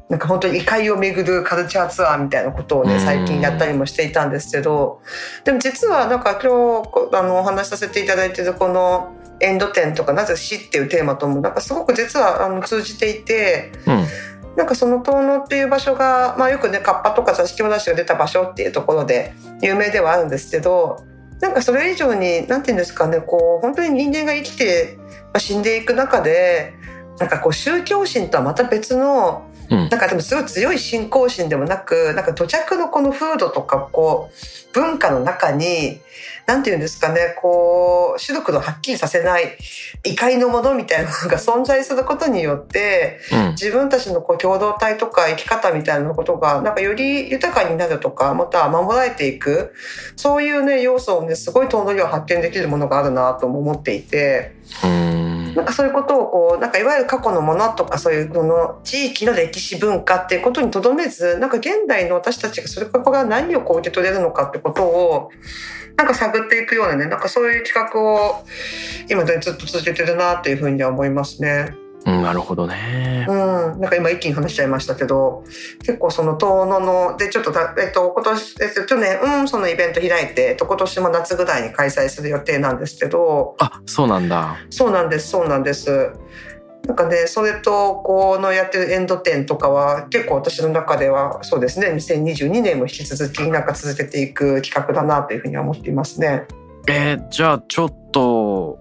[0.07, 5.01] なんか本当に異界を巡るカルチャーツアーみたいなことをね最近やったりもしていたんですけど
[5.43, 13.71] でも実はなんか今日あのお話しさせていただいてるこのエンド展とかなぜ死っていうテーマともなんかすごく実はあの通じていて。
[13.87, 21.05] うんなんかその遠野っていう場所が、まあ、よくねカッパとか座敷わらしが出た場所っていうところで有名ではあるんですけど
[21.39, 26.73] なんかそれ以上に何て言うんですかねこう本当に人間が生きて、まあ、死んでいく中で
[27.17, 36.01] なんかこう宗教心とはまた別のなんかでもすごい強い信仰心でもなくなんか土着のこの風土とかこう文化の中に
[36.51, 39.57] 何て言うんですかねこう白黒はっきりさせない
[40.03, 49.73] 異界のものみたいなのが存在することによって、うん、自分たちのこう共同体とか生き方みたいなことがなんかより豊かになるとかまた守られていく
[50.17, 54.53] そういうね要素をねすごい遠野には発見できるものがあるなとも思っていて。
[54.83, 65.29] うんなんかそういうことをこうなんかいわゆる過去のものとかそういうこの地域の歴史文化っていうことにとどめずなんか現代の私たちがそれから何をこう受け取れるのかってことを
[65.97, 68.43] なんか探っていくようなねなんかそういう企画を
[69.09, 71.80] 今でずっと続けてるなっていうふうには思いますね。
[72.05, 73.25] うん、なるほどね。
[73.29, 73.35] うん、
[73.79, 75.43] なんか今一気に話しちゃいましたけど、
[75.85, 83.55] 結構その遠野のでちょっとえっと今年えっと去年うんそのイベント開いて、えっと今年も夏ぐらいに開催する予定なんですけど。
[83.59, 84.57] あ、そうなんだ。
[84.69, 86.11] そうなんです、そうなんです。
[86.87, 96.47] なんかねそれとこのやってるエンド展とかは結構私の中ではそうですね2022年も引き続きなんか続けていく企画だなというふうには思っていますね。
[96.87, 98.79] えー、じゃあちょっと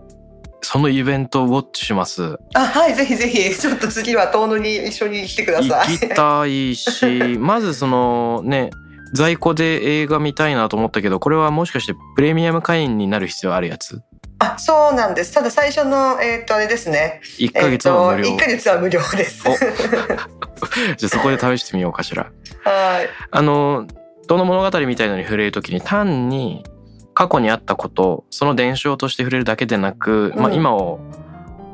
[0.62, 2.38] そのイベントをウォッチします。
[2.54, 5.92] あはいぜひぜひちょっと次は遠野に一緒に来てください。
[5.92, 8.70] 行きたいし、 まずそのね、
[9.14, 14.00] 在庫で映画見たいなと思ったけど、これはもしかしてプレミアム会員になる必要あるやつ？
[14.42, 18.28] あそうなんですただ最初のえっ、とあれですね ?1 ヶ月は無料。
[18.28, 19.44] えーと、1ヶ月は無料です。
[19.46, 19.52] お
[20.96, 22.30] じゃあそこで試してみようかしら。
[22.64, 23.86] はいあの、
[24.28, 26.64] どの物語みたいのに触れるときに単に
[27.20, 31.00] 過去にあったこと、その伝承として触れるだけでなく、まあうん今を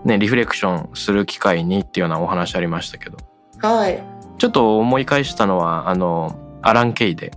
[0.04, 3.16] ね、リフレクションする機会にっていうようなお話ありましたけど、
[3.60, 4.02] はい。
[4.38, 7.30] ちょっと思い返したのは、あの、アラン・ケイで。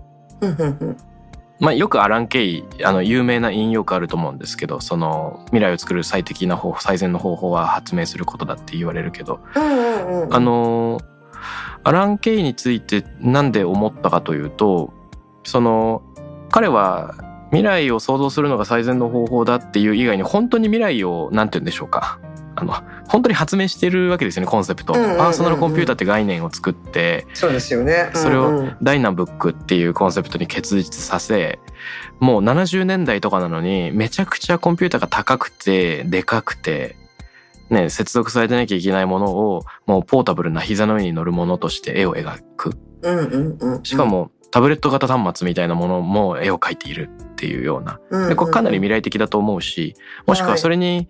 [1.60, 10.34] まあ、よくアラン・ケイあの有名な引用句あると思うんですけどその未来を作る最適な方法最善の方法は発明することだって言われるけど、うんうんうん。
[10.34, 11.02] あの
[11.84, 14.93] アラン・ケイについてなんで思ったかというと
[15.43, 16.02] その
[16.50, 22.20] 彼は未来を想像するのが最善の方法だっていう以外に本当に未来をなんて言うんでしょうか。
[22.56, 22.74] あの
[23.08, 28.12] 本当に発明してるわけですよねコンセプト、パーソナルコンピューターって概念を作ってそうですよね。
[28.14, 31.60] それをダイナブックっていうコンセプトに結実させ
[32.20, 36.98] もう70年代とかなのにめちゃくちゃコンピューターが高くてでかくて
[37.70, 42.78] ね接続されてなきゃいけないものをもうポータブルな膝の上に乗るものとして絵を描く。
[43.02, 43.84] うんうんうん。
[43.84, 48.00] しかもタブレット型端末みたいなものも絵を描いているっていうような。
[48.10, 48.30] うんうんうん。
[48.30, 51.08] でこれかなり未来的だと思うしもしくはそれに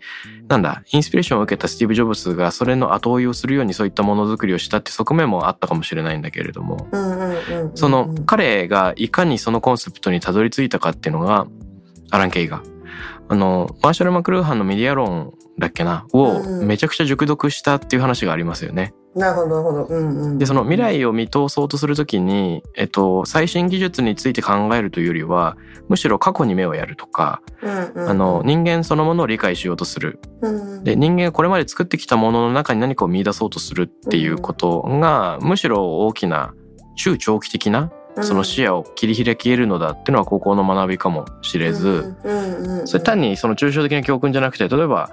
[0.47, 6.87] なんだインスピレーションを受けたスティーブ・ジョブズがそれの後追いをするようにそういったものづくりをしたって側面もあったかもしれないんだけれども。
[7.75, 11.47] その彼がいかにそのコンセプトにたどり着いたかっていうのが
[12.11, 12.61] アラン・ケイが。
[13.31, 16.07] あのマーシャル・マクルーハンのメディア論だっけな？
[16.13, 16.67] をうん。
[16.67, 18.93] めちゃくちゃ熟読したっていう話がありますよね。
[19.15, 19.83] なるほどなるほど。
[19.85, 20.37] うんうん。
[20.37, 30.19] でその未来を見通そうとするときに、えっと、最新技術について考えるというよりはむしろ過去に目をやるとか、うんうんあの人間そのものを理解しようとする。
[30.41, 30.83] うん。
[30.83, 36.53] で人間がこれまで作ってきたものの中に何かを見出そうとするっていうことが、むしろ大きな
[36.95, 37.91] 中長期的な
[38.21, 42.87] その視野を切り開けるのだっていうのは高校の学びかもしれず、うんうんうん。
[42.87, 45.09] それ単にその抽象的な教訓じゃなくて例えば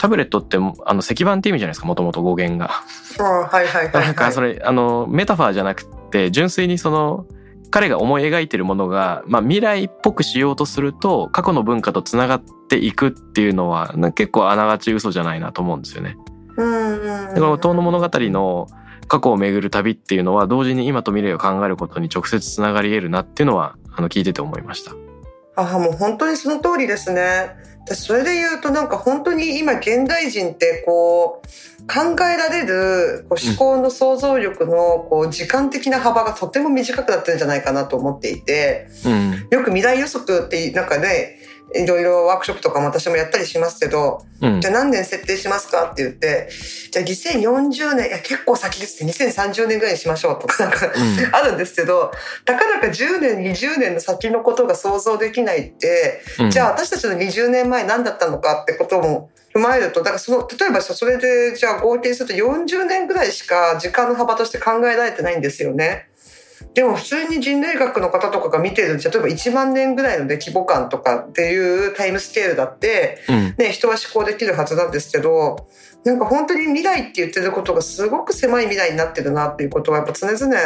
[0.00, 1.86] タブレットってあの石板って意味じゃないですか？
[1.86, 2.70] もともと語源が。
[3.18, 4.04] あはいはいはいはい。
[4.06, 7.26] なんかそれあのメタファーじゃなくて純粋にその
[7.70, 16.16] 彼が思い描いてるものが、まあ、未来っぽくしようとすると過去の文化とつながっていくっていうのは結構あながち嘘じゃないなと思うんですよね。
[16.56, 18.68] うんうんうんでこの「遠野物語」の
[19.06, 24.92] 過去を巡る旅っていうのは同時に今と未来を考えることに直接つながり得るなっていうのはあの聞いてて思いました。
[25.56, 27.50] あもう本当にその通りですね。
[27.84, 31.46] 私それで言うとなんか本当に今現代人ってこう
[31.86, 39.48] 考えられるこう思考の想像力のこう時間的な幅がとても短くなってるんじゃないかなと思っていてうん。
[39.50, 41.39] よく未来予測ってなんかね
[41.74, 44.60] いろいろワークショップとかも私もやったりしますけどうん。
[44.60, 46.48] じゃあ何年設定しますかって言って
[46.90, 51.34] じゃあ2040年いや結構先ですって2030年ぐらいにしましょうとかなんかうん。
[51.34, 52.10] あるんですけど
[52.44, 56.50] たかだか10年20年の先のことが想像できないってうん。
[56.50, 66.09] じゃあ私たちの20年前何だったのかってことも踏まえるとだからその例えばそれでじゃあ合計すると40年ぐらいしか時間の幅として考えられてないんですよね。
[66.74, 73.54] でも普通に人類学の方とかが見てる例えば1万年ぐらいの、ね、規模感とかっていうタイムスケールだって、うん。
[73.58, 75.66] ね、人は思考できるはずなんですけど
[76.04, 80.56] なんか本当に未来って言ってることがすごく狭い未来になってるなっていうことはやっぱ常々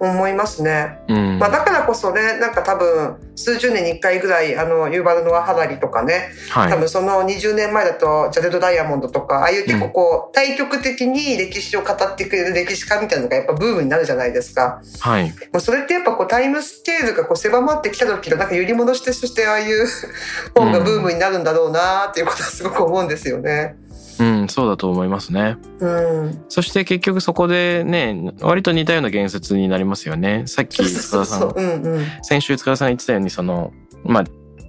[0.00, 0.98] 思いますね。
[1.08, 14.82] うんまあ、だからこそねなんか多分数十年に1回ぐらいあのユーバル・ノア・ハラリとかねはい多分その20年前だとジャレド・ダイヤモンドとかああいう結構こう対極的に歴史を語ってくれる歴史家みたいなのがやっぱブームになるじゃないですか。
[15.00, 19.86] はいもうそれってやっぱこうタイムスケールがこう狭まってきた時のなんか揺り戻してそしてああいう
[20.54, 23.76] 本がブームになるんだろうなっていうことはすごく思うんですよね。
[23.87, 23.87] うん、
[24.48, 25.56] そうだと思いますね。
[25.80, 25.86] う
[26.26, 30.44] ん、そして結局そこでね、割と似たような言説になりますよね。
[30.46, 31.54] さっき塚田さん、
[32.22, 33.72] 先週塚田さん言ってたように、その、
[34.04, 34.24] まあ、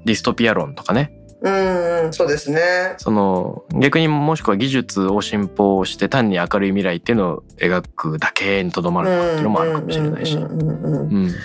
[0.05, 1.13] ディストピア論とかね。
[1.41, 2.95] うんうんそうですね。
[2.97, 10.35] その、逆にもしくは技術を進歩して単に明るい未来っていうのを描くだけにとどまるっていうのもあるかもしれないし。
[10.35, 11.35] うんうんうんうんうん。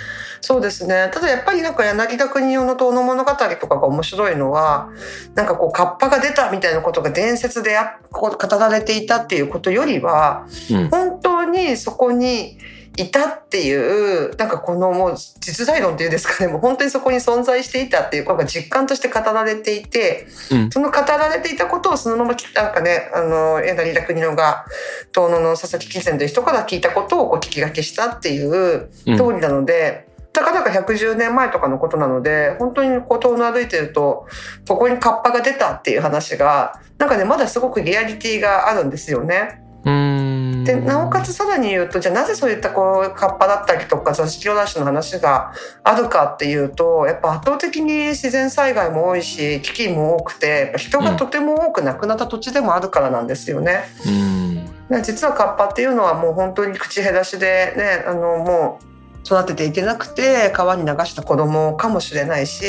[0.45, 1.11] そうですね。
[1.11, 4.91] ただやっぱりなんか柳田国男の遠野物語とかが面白いのは、
[5.35, 10.89] なんかこうカッパが出たみたいなことが伝説であこう語られていたっていうことよりは、うん。
[10.91, 12.59] 本当にそこに
[12.99, 24.67] いたっていうなんかこのもう実在論っていうんですかねもう本当にそこに存在していたっていうことが実感として語られていて、うん、その語られていたことをそのままなんかねあの柳田国乃が
[25.11, 30.05] 遠野の佐々木貴泉という人から聞いたことをこう聞き書きしたっていう通りなので。
[30.09, 34.27] うんたかだか110年前とかのことなので、本当にこう遠野歩いてると、
[34.67, 39.65] そこにカッパが出たっていう話が、なんかね、まだすごくリアリティがあるんですよね。
[39.85, 53.85] でなおかつさらに言うとじゃあなぜそういったこうカッパだったりとか座敷お出しの話があるかっていうとやっぱ圧倒的に自然災害も多いし危機も多くて人がとても多く亡くなった土地でもあるからなんですよね。
[54.89, 58.94] うん、実はカッパっていうのはもう本当に口減らしでねあのもう
[59.25, 62.65] 育てていけなくて川に流した子供かもしれないし、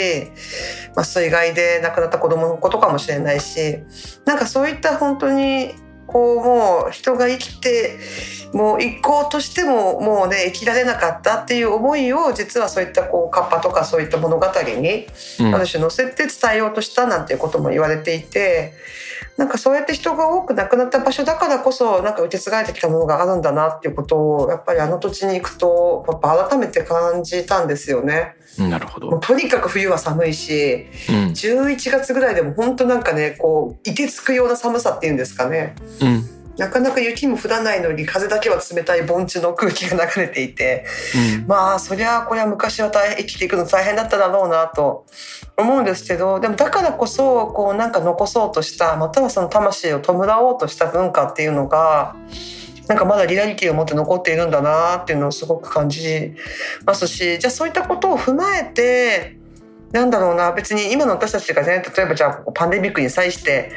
[0.95, 3.79] まあ、水害で亡くなった子供のことかもしれないし
[4.25, 5.73] なんかそういった本当に
[6.07, 7.97] こうもう人が生きて
[8.53, 15.07] もう行こうとしてももうね生きられなかったっていう思いを実はそういったこうカッパとかそういった物語に
[15.53, 18.73] ある種載せて伝えようとしたなんていうことも言われていて。
[19.38, 28.36] なんかそうやって人が多く亡くなった場所だからこそなんか受け継がれてきたものがあるんだなっていうことをやっぱりあの土地に行くとやっぱ改めて感じたんですよね。
[28.57, 35.75] なるほどとにかく冬は寒いし、うん、11月ぐらいでも本当なんかねこういてつくような寒さっていうんですかね。
[36.01, 40.85] うんなかなか雪も降らないのに風だけは冷たい盆地の空気が流れていて、
[41.41, 45.05] うん、まあそりゃこれは昔は大変生きていくの大変だっただろうなと
[45.57, 52.15] 思うんですけどでもだからこそこうなんか残そうとしたまたはその魂を弔おうとした文化っていうのが
[52.87, 56.35] なんかまだリアリティを持って残っているんだなっていうのをすごく感じ
[56.85, 59.37] ますしじゃあそういったことを踏まえて
[59.91, 63.71] なんだろうな別に今の私たちがね例えばじゃあパンデミックに際して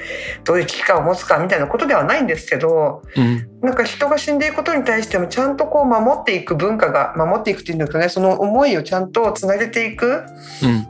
[0.44, 10.24] どういう危機感を持つかみたいなことではないんですけど、うん、なんか人が死んでいくことに対してもちゃんとこう守っていく文化が守っていくっていうんだとねその思いをちゃんとつなげていく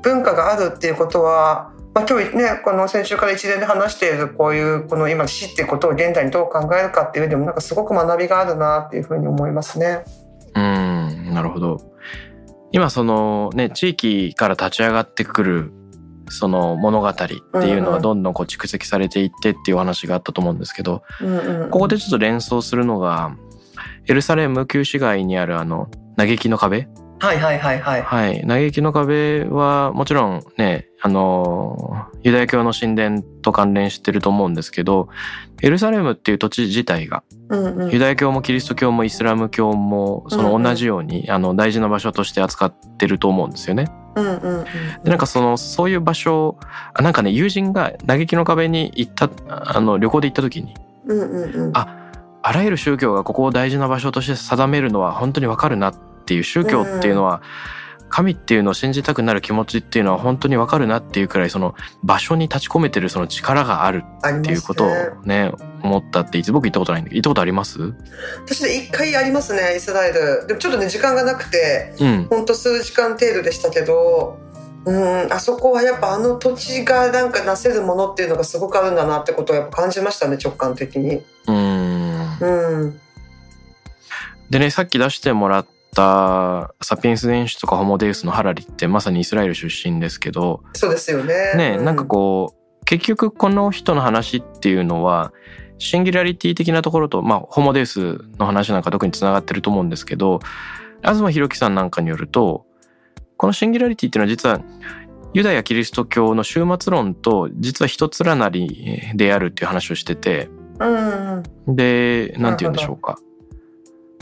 [0.02, 10.04] 文化があるっていうことは、まあ、今日ねこの先週から一連で話しているこういうこの今死っていうことを現代にどう考えるかっていう上でもなんかすごく学びがあるなっていうふうに思いますね。
[10.54, 11.97] うんなるほど
[12.72, 15.72] 今そのね地域から立ち上がってくる
[16.30, 21.02] その物語っていうのがどんどんこう蓄積されていってっていう話があったと思うんですけど、
[21.70, 23.34] ここでちょっと連想するのが
[24.06, 26.88] エルサレム旧市街にあるあの嘆きの壁
[27.20, 28.02] はいはいはいはい。
[28.02, 28.46] はい。
[28.46, 35.08] 嘆きの壁はもちろんね、あの、ユダヤ教の神殿と関連してると思うんですけど、
[35.62, 43.86] エルサレムっていう土地自体が、うんうん、ユダヤ教もキリスト教もイスラム教もその同じように、うんうん、あの大事な場所として扱ってると思うんですよね。
[44.14, 44.64] うんうんうん、
[45.04, 46.58] でなんかそのそういう場所
[47.00, 50.74] なんかね友人が嘆きの壁に行ったあの旅行で行った時に、
[51.06, 52.12] うんうんうん、あ
[52.42, 55.94] あらゆる宗教がここを大事な場所として定めるのは本当にわかるなっ
[56.28, 57.42] ていう宗教っていうのは、
[58.08, 65.52] 神っていうのを信じたくなる気持ちっていうのは本当にわかるなっていうくらいその場所に立ち込めてるその力があるっていうことをね、ね、
[65.82, 67.94] 思ったっていつ僕行ったことないんだけど行ったことあります。
[68.46, 70.46] 私で一回ありますねイスラエル。
[70.46, 74.38] でもちょっとね時間がなくて、うん、ほんと数時間程度でしたけど
[74.86, 81.22] うんあそこはやっぱあの土地がなんかなせるものっていうのがすごくあるんだなってことをやっぱ感じましたね直感的に。
[81.46, 82.38] うん。
[82.40, 83.00] うん。
[84.48, 86.68] でねさっき出してもらったサ
[87.00, 90.62] ピエンス電子とかホモデウスのハラリってまさにイスラエル出身ですけど。
[90.74, 91.54] そうですよね。
[91.56, 95.32] ね、うん、なんかこう結局この人の話っていうのは
[95.78, 100.40] シンギュラリティ的なところと、まあ、ホモデウスの話なんか特につながってると思うんですけど
[101.02, 102.66] 東博樹さんなんかによると
[103.36, 104.60] このシンギュラリティっていうのは実は
[105.34, 110.48] ユダヤキリスト教の終末論と実は一つらなりであるっていう話をしてて、
[110.80, 113.18] うん、で何て言うんでしょうか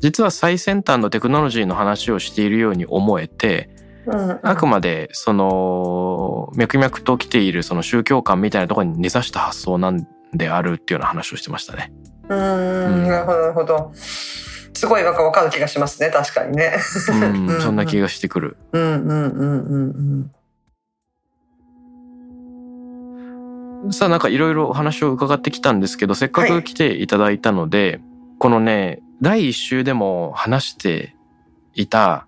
[0.00, 3.70] 実は最先端のテクノロジーの話をしているように思えて、
[4.42, 11.92] あくまでその脈々と来ているその宗教観みたいなところに根ざした発想なんであるっていうような話をしてましたね。
[12.28, 13.92] うん、なるほどなるほど。
[13.94, 16.74] すごいなんかわかる気がしますね確かにね。
[17.48, 18.56] うん、そんな気がしてくる。
[18.72, 20.30] うんうんうんうん
[23.84, 23.92] うん。
[23.92, 28.00] さあなんかいろいろお話を伺ってきたんですけどせっかく来ていただいたので、はい、
[28.38, 31.14] このね第一週でも話して
[31.74, 32.26] いた、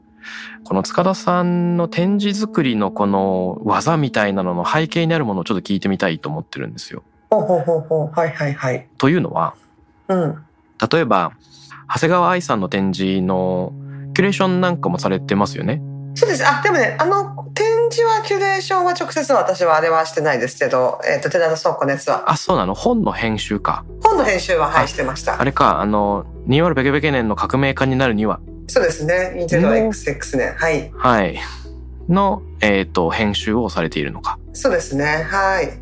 [0.65, 7.03] この塚田さんの展示作りのこの技みたいなのの背景にあるものをちょっと聞いてみたいと思ってるんですよ。
[7.31, 8.19] ほうほうほうほう。
[8.19, 8.89] はいはいはい。
[8.99, 9.55] というのは、
[10.09, 10.45] うん、
[10.91, 11.33] 例えば、
[11.89, 13.73] 長谷川愛さんの展示の
[14.15, 15.81] キュレーションなんかもされてますよね。
[16.15, 16.47] そうです。
[16.47, 22.31] あ、でもね、あの展示はキュレーションは直接私はあれはしてないですけど、えっ、ー、と、寺田倉庫のやつは。
[22.31, 22.75] あ、そうなの？
[22.75, 23.85] 本の編集か。
[24.03, 25.41] 本の編集は、はい、してました。
[25.41, 29.35] あれか、あの、2 0ベケベケ年の革命家になるにはそうですね。
[29.37, 30.55] 20XX 年。
[30.55, 30.91] はい。
[30.95, 31.39] はい。
[32.09, 34.39] の、えっ、と、編集をされているのか。
[34.59, 35.23] そうですね。
[35.23, 35.79] はい。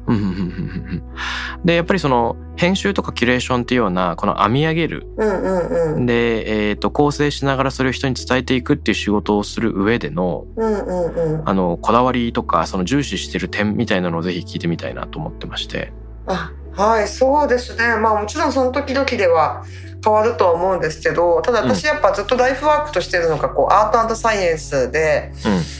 [1.64, 5.06] で、やっぱりその、編集とかキュレーションっていうような、この編み上げる。
[5.16, 6.06] うんうんうん。
[6.06, 11.48] で、えっ、と、構成しながらそれを人に伝えていくっていう仕事をする上での、うんうんうん。
[11.48, 15.94] あの、こだわりとか、その重視してる点みたいなのをぜひ聞いてみたいなと思ってまして。
[16.26, 17.96] あはい、そうですね。
[17.96, 19.64] まあもちろんその時々では
[20.04, 25.32] 変わるとは思うんですけど、ただ私やっぱずっとライフワークとしてるのがこうアートサイエンスで、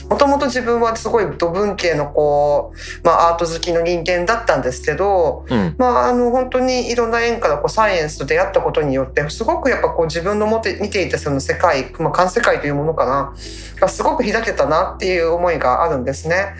[0.09, 5.57] もともと自分はすごい土文系のこう、まあアート好きの人間だったんですけど、うん。
[5.57, 5.75] うん。
[5.77, 13.35] まああの本当にいろんな縁からこうサイエンスと出会ったことによって、すごくやっぱこう自分の持って見ていたその世界、まあ環世界というものかな、
[13.79, 16.55] がすごく開けたなっていう思いがあるんですね。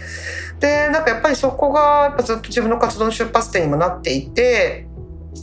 [0.60, 4.88] で、なんかやっぱりそこがずっと自分の活動の出発点にもなっていて、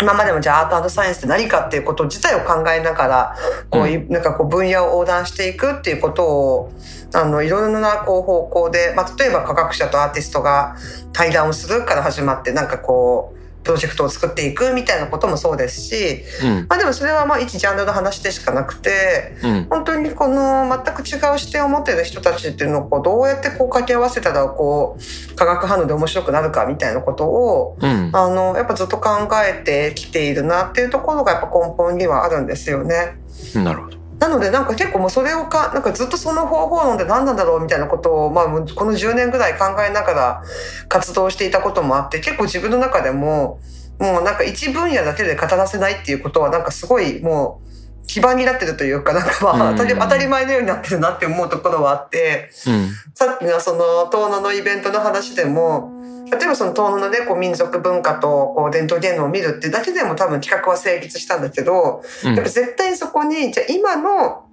[0.00, 3.36] 今までもじゃあアートサイエンスって何かっていうこと自体を考えながら、
[3.70, 6.72] こういう、なんかこう分野を横断していくっていうことを、
[7.14, 10.76] あの、いろんなこう方向で、まあ、例えば科学者とアーティストが
[11.12, 16.66] 対談をするから始まって、なんかこう、プロジェクトを作っていくみたいなこともそうですし、うん。
[16.68, 19.64] まあでもそれはまあ一ジャンルの話でしかなくて、うん。
[19.64, 24.98] 本当にこの全く違う視点を持ってる人たちっていうのをこうどうやってこう掛け合わせたらこ
[25.32, 28.10] う化学反応で面白くなるかみたいなことをうん。
[28.12, 29.10] あのやっぱずっと考
[29.46, 33.16] えてきているなっていうところがやっぱ根本にはあるんですよね。
[33.54, 34.03] なるほど。
[34.24, 40.42] なのでなんか結構もうそれをかなんかずっとその方法論で何なんだろうみたいなことを、まあ、この10年ぐらい考えながら
[40.88, 43.60] 活動していたこともあって結構自分の中でも
[43.98, 47.73] もうなんか一分野だけで語らせないっていうことはなんかすごいもう
[48.07, 52.88] 基盤になってるというかなんかまあうん当たり前のようになってるなって思うところはあってうん。
[53.14, 55.92] さっきのその遠野のイベントの話でも
[56.30, 64.44] 例えばその遠野のねこう民族文化とこう伝統芸能を見るってだけでも多分企画は成立したんだけどうんやっぱ絶対にそこに、じゃあ今の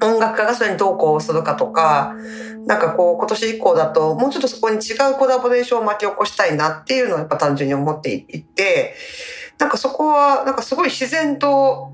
[0.00, 2.14] 音楽家がそれにどうこうするかとか、
[2.66, 8.94] なんかこう今年以降だともうちょっとそこに違うコラボレーションを巻き起こしたいなっていうのをやっぱ単純に思っていて、
[9.58, 11.92] なんかそこはなんかすごい自然と、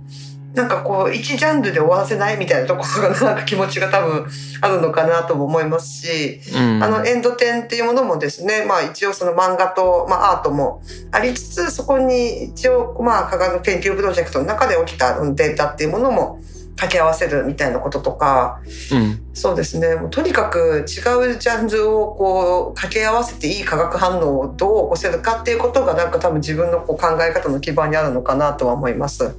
[0.54, 4.26] なんかこう一ジャンルで終わらせないみたいなところが なんか気持ちが多分
[4.60, 6.82] あるのかなとも思いますし、うん。
[6.82, 10.80] あのエンド展っていうものもですね、まあ一応その漫画と、まあ、アートも
[11.10, 16.38] ありつつ、そこに一応まあ科学研究プロジェクトの中で起きたデータっていうものも
[16.76, 18.60] 掛け合わせるみたいなこととか、
[18.92, 19.20] うん。
[19.32, 29.34] そうですね、もうとにかく違うジャンルをこう掛け合わせていい化学反応をどう起こせるかっていうことがなんか多分自分のこう考え方の基盤にあるのかなとは思います。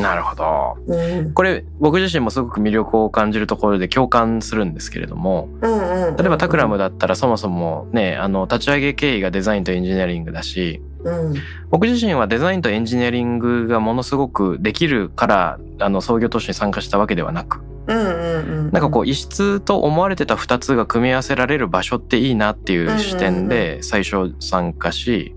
[0.00, 0.76] なるほど。
[0.86, 6.16] うん、これ僕自身もすごく魅力を感じるところで共感するんですけれどもうんうん。
[6.16, 11.34] 例えばタクラムだったらそもそもねあの立ち上げ経緯がデザインとエンジニアリングだしうん。
[11.70, 17.60] 僕自身はデザインとエンジニアリングがものすごくできるからあの創業当初に参加したわけではなく。
[17.86, 25.34] なんかこう異質と思われてた2つが組み合わせられる場所っていいなっていう視点で最初参加し。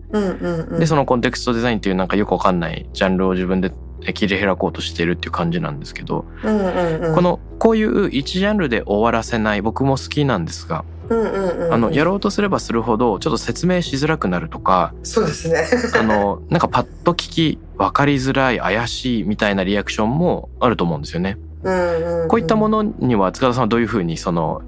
[0.79, 3.71] でそのコンテクストデザインっていうなんかよくわかんないジャンルを自分で
[4.14, 15.66] 切り開こうとしてるっていう感じなんですけどうんうんうん、このこういう一ジャンルで終わらせない僕も好きなんですがうんうんうん、あのやろうとすればするほどちょっと説明しづらくなるとかそうですね。
[15.97, 21.38] あのなんかパッと聞き分かりづらい怪しいみたいなリアクションもあると思うんですよね。
[21.64, 24.62] うんうんうんこういったものには塚田さんはどういうふうにその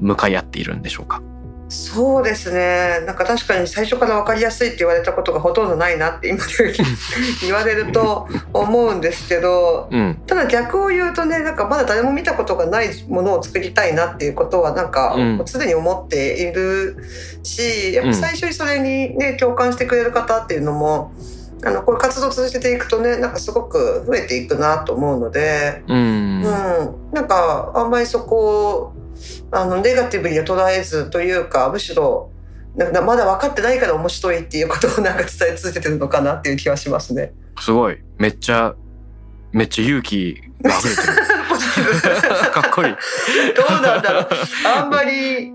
[0.00, 1.22] 向かい合っているんでしょうか？
[1.68, 3.00] そうですね。
[3.06, 6.74] なんか確かに最初から分かりやすいって言われたことがほとんどないなって今で
[7.42, 10.22] 言われると思うんですけど、うん。
[10.26, 15.42] ただ逆を言うとね、なんかまだ誰も見たことがないものを作りたいなっていうことはなんかうん。
[15.46, 16.96] 常に思っている
[17.42, 21.12] し、やっぱ最初にそれにね、共感してくれる方っていうのも、
[21.64, 25.96] あの、こういう活動を続けていくとね、なんかすごく増えていくなと思うので、うん。
[25.96, 26.44] うん、
[27.12, 29.03] なんかあんまりそこを
[29.50, 32.30] あのネガティブには捉えずというかむしろ
[32.76, 37.32] まだ分かってないから面白いっていうことをなんか伝え続けてるのかなっていう気はしますね。
[37.60, 38.74] すごいめっちゃ
[39.52, 41.08] めっちゃ勇気が溢れてる。
[42.54, 42.94] かっこいい。
[43.56, 44.28] どうなんだろう。
[44.64, 45.52] あんまり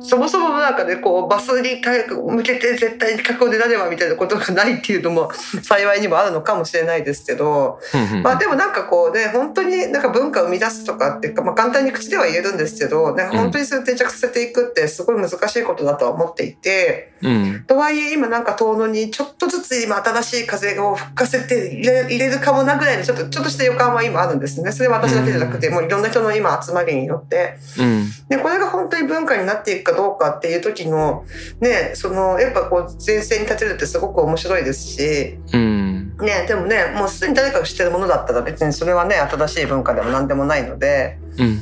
[0.00, 5.30] そもそもなんかねこうバスに向けて絶対に覚悟でなればみたいなことがないっていうのも
[5.62, 7.78] 幸いにもあるのかもしれないですけど
[8.22, 17.64] まあでもなんかこうね本当になんか文化を生み出すとかっていうか、まあ、簡単に口では言えるんですけどなんか本当にそれを定着させていくってすごい難しいことだとは思っていてうん。
[17.66, 24.72] とはいえ今なんか遠野にちょっとずつ今新しい風を吹かせて入れ入れるかもなぐらいのちょっとちょっとした予感は今あるんですね。
[24.72, 27.56] それは私だけじゃなくてもういろんな人の今集まりによって。
[27.78, 28.06] うん。
[28.28, 31.24] でこれが本当に文化になっていくかどうかっていう時の
[31.60, 35.38] ねそのやっぱこう前線に立てるってすごく面白いですし。
[35.52, 36.16] うん。
[36.18, 41.18] ねでもねもうすでに誰かが知ってるものだったら別にそれはね新しい文化でも何でもないので。
[41.38, 41.58] うん。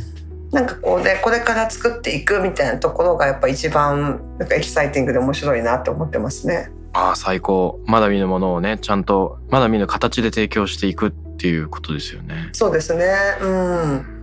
[0.50, 6.70] なんかこうねこれから作っていくみたいなところがやっぱ一番なんかエキサイティングで面白いなって思ってますね。
[6.94, 7.80] ああ最高。
[7.86, 12.48] まだ見ぬものをねちゃんとまだ見ぬ形で提供していくっていうことですよね。
[12.52, 13.06] そうですね。
[13.42, 14.17] うん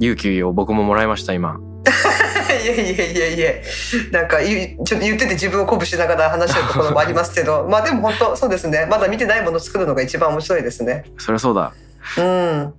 [0.00, 1.58] 勇気を僕ももらいました今
[2.62, 3.52] いやいやいやいや
[4.12, 11.04] なんかちょっと言ってて自分を鼓舞しながら話してるところもありますけど まあでも本当そうですねまだ見てないものを作るのが一番面白いですね。
[11.18, 11.72] そりゃそうだ
[12.18, 12.74] うん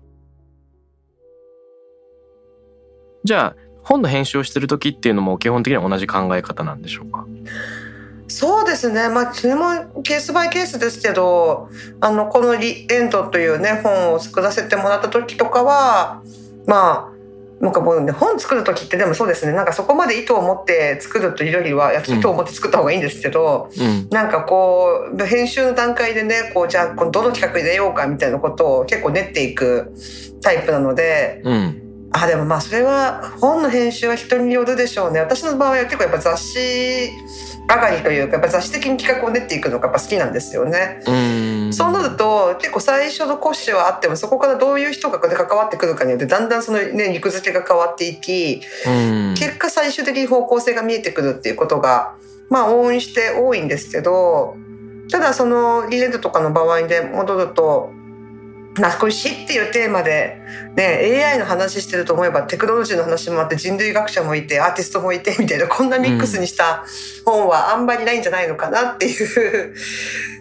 [3.23, 7.25] じゃあ本の編集をしてる時っていうのも基本的には同じ考え方なんでしょうか？
[8.30, 9.07] そうですね。
[9.07, 11.69] まあ、それもケースバイケースですけど、
[12.01, 16.21] あの、このリエンドというね、本を作らせてもらった時とかは、
[16.68, 17.18] まあ、
[17.59, 24.07] なんかもうね、本作る時ってでもそうですね、なんかそこまで意図を持って作るというよりは、いや意図を持って作った方がいいんですけど、うん。
[24.11, 29.91] なんかこう、編集の段階でね、こう、じゃあ、このどの企画入れようかみたいなことを結構練っていく
[30.41, 31.86] タイプなので、うん
[32.24, 35.20] あでもまあそれは本の編集は人によるでしょうね。
[35.20, 37.11] 私の場合は結構やっぱ雑誌
[37.70, 41.01] 上がりというかやっぱ雑誌的に企画を練っていくのがやっぱ好きなんですよね。
[41.05, 41.11] う
[41.70, 41.74] ん。
[41.74, 49.36] そうなると結構最初の骨子はあってもそこからどういう人が関わってくるかによってだんだんそのね肉付けが変わっていきうん。
[49.38, 52.15] 結果最終的に方向性が見えてくるっていうことが
[52.49, 54.55] まあ往々にして多いんですけど
[55.11, 57.91] ただそのリレードとかの場合で戻ると
[58.80, 60.41] まあこれ死っていうテーマで、
[60.75, 66.86] ね、AI の話してると思えばテクノロジーの話もあって人類学者もいてアーティストもいてみたいなこんなミックスにした
[67.25, 69.75] 本はあんまりないんじゃないのかなっていう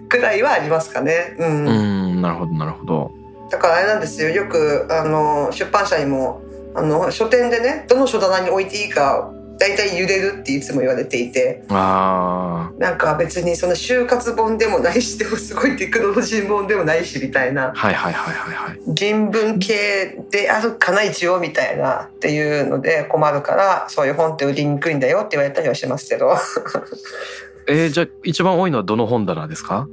[0.09, 1.37] くらいはありますかね。
[1.39, 1.67] うん。
[1.67, 1.71] う
[2.19, 3.13] んなるほどなるほど。
[3.51, 4.31] だからあれなんですよ。
[4.31, 6.43] よくあの出版社にも
[6.75, 11.63] あの書店でねどの書棚に置いていいか大体揺れるっていつも言われていて。
[11.71, 17.69] あなんか別にその就活本でもないしでもすごいテクノロジー本でもないしみたいな。
[17.71, 18.81] ーはいはいはいはいはい。
[18.89, 26.37] 人文系であるかな一応みたいなっていうので困るからそういう本って売りにくいんだよって言われたりはしますけど。
[27.69, 29.89] えー、じゃあ一番多いのはどの本棚ですか？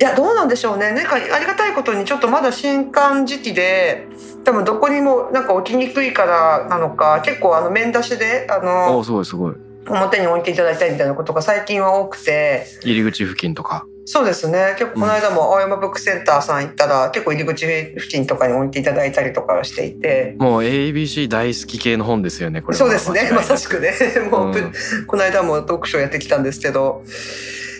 [0.00, 0.92] いやどうなんでしょうね。
[0.92, 4.06] なんかありがたいことにちょっとまだ新刊時期で
[4.44, 9.54] 多分どこにもなんか置きにくいからなのか結構あの面出しであおのおすごいすごい。
[9.86, 12.66] 表に置いていただいたりみたいなことが最近は多くて。
[12.82, 13.86] 入り口付近とか。
[14.06, 14.74] そうですね。
[14.78, 20.36] 結構この間も青山ブックセンターさん行ったら結構入り口付近とかに置いていただいたりとかしていて。
[20.38, 22.78] もう ABC 大好き系の本ですよねこれは。
[22.78, 23.30] そうですね。
[23.32, 23.92] まさしくね。
[24.30, 24.72] もう、うん。
[25.06, 27.02] この間も読書やってきたんですけど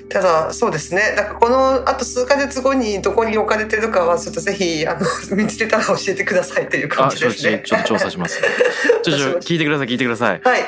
[0.08, 4.98] ただそうですねだからこのあと数ヶ月後にどこに置かれてるかはちょっとぜひあ
[5.30, 7.62] の見つけたら教えてくださいという感じですね。
[7.64, 8.42] ちょっと調査します
[9.02, 10.60] ちょちょ 聞いてください聞いてくださいはい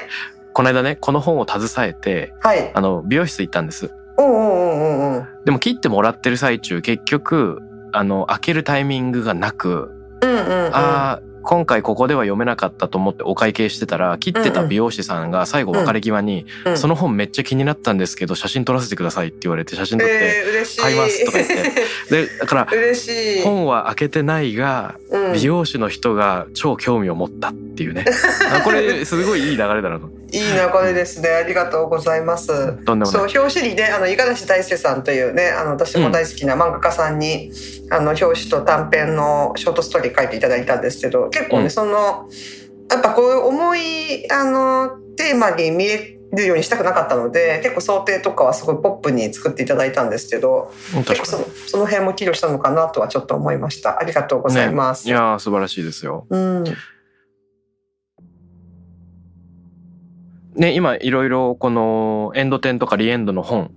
[0.52, 2.70] この間ねこの本を携えてはい。
[2.74, 7.60] あの美容室行ったんですおうおうおうおうでも切ってもらってる最中結局
[7.92, 9.90] あの開けるタイミングがなく、
[10.22, 10.70] うんうんうん。
[10.72, 16.76] あー今回ここでは読めなかったと思ってお会計してたら切ってた美容師さんが最後別れ際に、うん。
[16.76, 20.64] その本めっちゃ気になったんですけど写真撮らせてくださいって言われて写真撮って。
[20.78, 22.24] 買いますとか言って。
[22.26, 22.68] でだから。
[23.44, 25.32] 本は開けてないがうん。
[25.34, 28.04] 美容師の人が超興味を持ったっていうね。
[28.52, 31.28] あこれすごいいい流れだなといい流れですね。
[31.28, 32.46] ありがとうございます。
[32.46, 32.66] そう
[33.22, 37.52] 表紙にねあの五十嵐大輔さんというねあの私も大好きな漫画家さんに、
[37.90, 41.70] あの表紙と短編のショートストーリー書いていただいたんですけど結構ね、うん。
[41.70, 42.28] その
[42.90, 50.72] やっぱこういう重いあのテーマに見えるようにしたくなかったので結構想定とかはすごいポップに作っていただいたんですけど
[51.06, 53.98] 結構そのその辺も寄与したのかなとはちょっと思いました。
[54.00, 55.04] ありがとうございます。
[55.04, 56.26] にいやー素晴らしいですよ。
[56.30, 56.64] うん
[60.56, 63.70] ね今いろいろこのエンド10とかリエンドの本、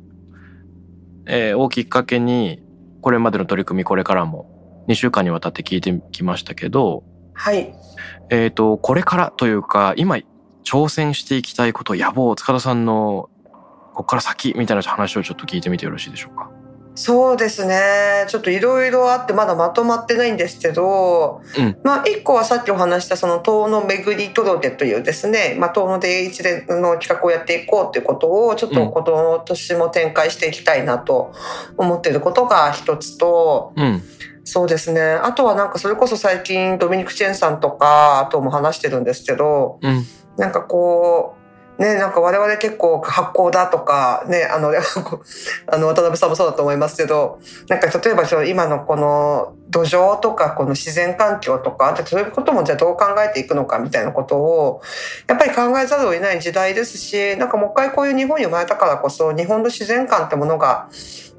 [1.25, 2.61] えーをきっかけに
[3.01, 7.03] これまでの取り組みこれからも2週間にわたって聞いてきましたけど
[7.33, 7.73] はい。
[8.29, 10.17] えっ、とこれからというか今
[10.63, 13.29] 挑戦していきたいこと野望塚田さんの
[13.93, 16.51] ここから先みたいな話をちょっと聞いてみてよろしいでしょうか？
[17.01, 18.25] そうですね。
[18.27, 21.77] ちょっといろいろあってまだまとまってないんですけど、うん。
[21.81, 31.31] まあ一個はさっきお話したその遠野巡り届というですね、まあ、遠野で一連の企画をやっていこうということをちょっと今年も展開していきたいなと
[31.77, 34.01] 思っていることが一つとうん。
[34.43, 35.01] そうですね。
[35.01, 40.03] あとはなんかそれこそ最近ドミニク・チェンさんとかとも話してるんですけどうん。
[40.35, 41.38] なんかこう
[41.79, 44.73] ね、なんか我々結構発酵だとか、ね、あの、
[45.67, 54.81] あの、渡辺さんもそうだと思いますけど、なんか例えばその今のこの土壌とかこの自然環境とか、あとそういうこともじゃあどう考えていくのかみたいなことを、
[55.27, 60.89] やっぱり考えざるを得ない時代ですし、なんかもう一回こういう日本に生まれたからこそ、日本の自然観ってものが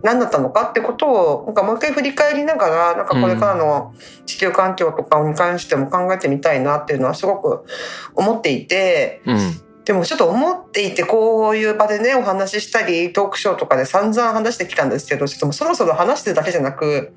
[0.03, 3.93] 何だったのかってことを、なんかもう一回振り返りながら、なんかこれからの
[4.25, 7.67] 地球環境とかに関しても考えてみたいなっていうのはすごく
[8.15, 17.13] 思っていて、うんでもちょっと思っていてこういう場でねお話ししたりトークショーとかで散々話してきたんですけどちょっともうそろそろ話してるだけじゃなく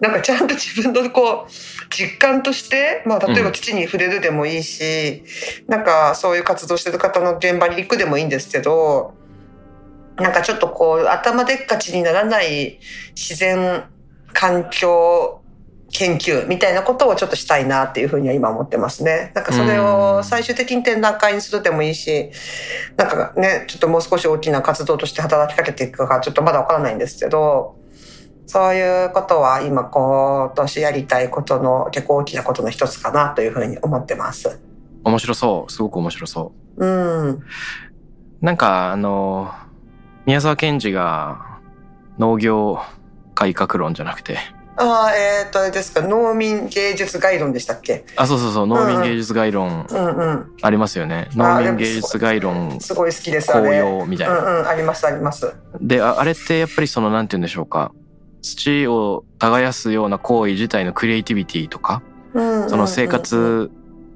[0.00, 1.50] なんかちゃんと自分のこう
[1.88, 5.22] 実感として、まあ、例えば土に触れるでもいいし、
[5.68, 9.14] なんかそういう活動してる方の現場に行くでもいいんですけど
[10.16, 12.78] なんかちょっとこう頭でっかちにならない
[13.16, 13.84] 自然
[14.34, 15.40] 環境
[15.90, 19.32] 研究みたいなことをちょっとしたいなっていうふうには今思ってますね。
[19.34, 22.30] なんかそれを最終的に展覧会にするでもいいし、
[22.96, 27.76] なんかね、ちょっともう少し大きな活動として働きかけていくかちょっとまだわからないんですけど、
[28.46, 34.60] そういうことは今今年やりたいことの結構大きなことの一つかなというふうに思ってます。
[35.04, 35.72] 面白そう。
[35.72, 36.86] すごく面白そう。
[36.86, 37.42] うん。
[38.40, 39.52] なんか、あの、
[40.26, 41.58] 宮沢賢治が
[42.18, 42.78] 農業
[43.34, 44.38] 改革論じゃなくて、
[44.80, 48.04] ああ、えっ、と、あれですか、農民芸術概論でしたっけ？
[48.16, 50.52] あ、そうそうそう、農民芸術概論うんうん。
[50.62, 51.28] ありますよね。
[51.36, 53.82] あ農民芸術概論すごい好きです、あ紅れ。
[53.82, 54.40] 葉みたいうな。
[54.40, 55.52] んうん、ありますあります。
[55.80, 57.92] で、ああれってやっぱりその、なんて言うんでしょうか。
[58.40, 62.02] 土を耕すような行為自体のクリエイティビティとか、
[62.34, 63.70] うんその生活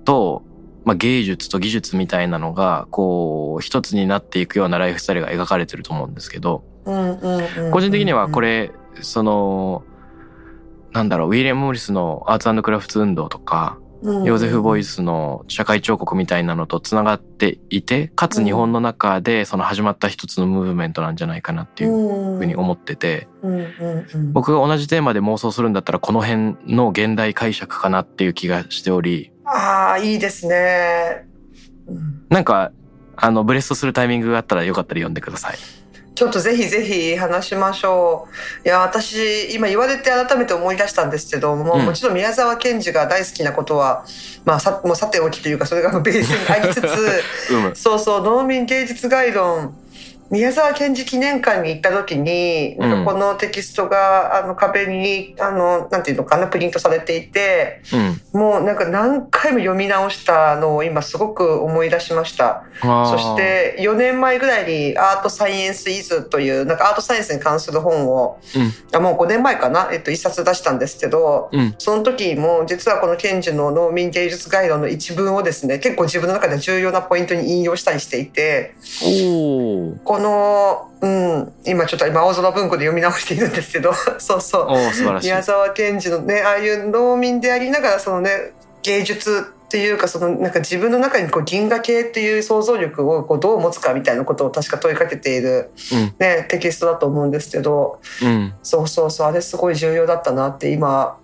[0.04, 0.42] と、
[0.84, 9.82] まあ、芸術と技術みたいなのが、こう、一つになっていくようなライフスタイルが描かれてると思うんですけど、個人的にはこれ、その、
[10.92, 14.94] なんだろう、ウィリアム・モリスのアーツクラフト運動とか、ヨーゼフ・ボイス。
[14.94, 23.28] スの社会彫刻みたいなのとつながっていて、かつ日本の中でその始まった一つのムーブメントなんじゃないかなっていうふうに思ってて、
[24.32, 31.26] 僕が同じテーマで妄想するんだったらこの辺の現代解釈かなっていう気がしており、ああ、いいですね。
[31.86, 32.72] うんなんか、
[33.16, 35.56] あの、ブレストするタイミングがあったらよかったら読んでください。
[36.14, 38.28] ちょっとぜひぜひ話しましょ
[38.64, 38.68] う。
[38.68, 44.04] いや、私、今言われて改めて思い出したんですけども、うんもちろん宮沢賢治が大好きなことは、
[44.44, 46.84] まあ、さもうさておきというか、それがベースにありつつ、
[47.54, 47.76] うむ。
[47.76, 49.74] そうそう、農民芸術概論、
[50.32, 58.40] 宮沢賢治記念館に行った時に、なんかこのテキストが、あの壁に、あの、なんていうのかな、プリントされていて、うん。
[58.40, 62.64] もうなんか何回も読み直したのを今すごく思い出しました。
[62.80, 71.74] そし、て4年前ぐらいにアートサイエンスイズというなんかアートサイエンスに関する本を、うんあもう5年前かな、えっと、一冊出したんですけど、うん。
[71.78, 78.74] その時も実はこの賢治の農民芸術概論の一文をですね結構自分の中で重要なポイントに引用したりしていて
[80.22, 85.20] の、うん、今ちょっと今青空文庫で読み直しているんですけど そうそう。
[85.22, 88.52] 宮沢賢治のねああいう農民でありながらそのね
[88.82, 98.54] 芸術っていうかそのなんか自分の中にこう銀河系っていう想像力をこうどう持つかみたいなことを確か問いかけている、うんね、テキストだと思うんですけどうん。
[98.62, 101.16] そうそうそうあれすごい重要だったなって今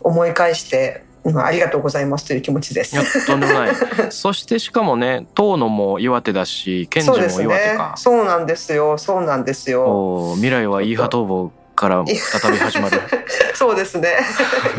[0.00, 3.70] 思い返して今ありがとうございますという気持ちですとんでもない。
[4.10, 7.94] そしてしかもね、遠野も岩手だし、賢治も岩手か。
[7.96, 13.00] そうなんですよそうなんですよ未来はイーハトーボから再び始まる。
[13.54, 14.18] そうですね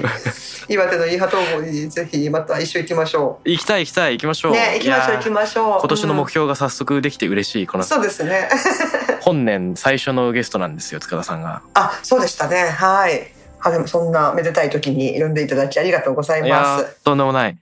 [0.70, 4.52] 岩手のイーハトーボにぜひまた一緒行きましょ行きたい行きたい行きましょう。
[4.52, 7.68] うね行きましょう行きましょう今年の目標、標が早速できて嬉しい。
[7.68, 8.50] このそうですね
[9.22, 11.62] 本年最初のゲストなんですよ、塚田さんが。
[11.74, 12.70] あ、そうでしたね。
[12.70, 13.37] はい。
[13.62, 17.00] あ、でもそんなめでたい時に呼んでいただきありがとうございます。
[17.02, 17.58] ーとんでもない。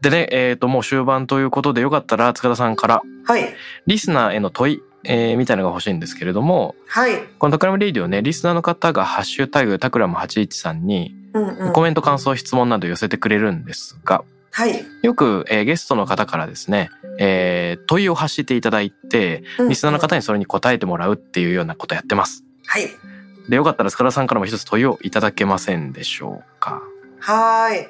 [0.00, 3.54] でね、えっ、と、もう終盤ということでよかったら塚田さんからはい。
[3.86, 7.18] リスナーへの問い、えーみたいなのが欲しいんですけれども、はい。
[7.38, 11.72] このタクラムレイディオね、リスナーの方がハッシュタグタクラム813にうんうん。
[11.72, 14.24] コメント、感想、質問など寄せてくれるんですが、
[14.56, 14.84] はい。
[15.02, 22.44] よく、えーゲストの方からですね、えー問いを発していただいて、リスナーの方にそれに答えてもらうっていうようなことやってます。
[22.66, 22.88] はい。
[23.48, 26.80] で、よかったら塚田さんからも一つ問いをいただけませんでしょうか？
[27.18, 27.88] はーい。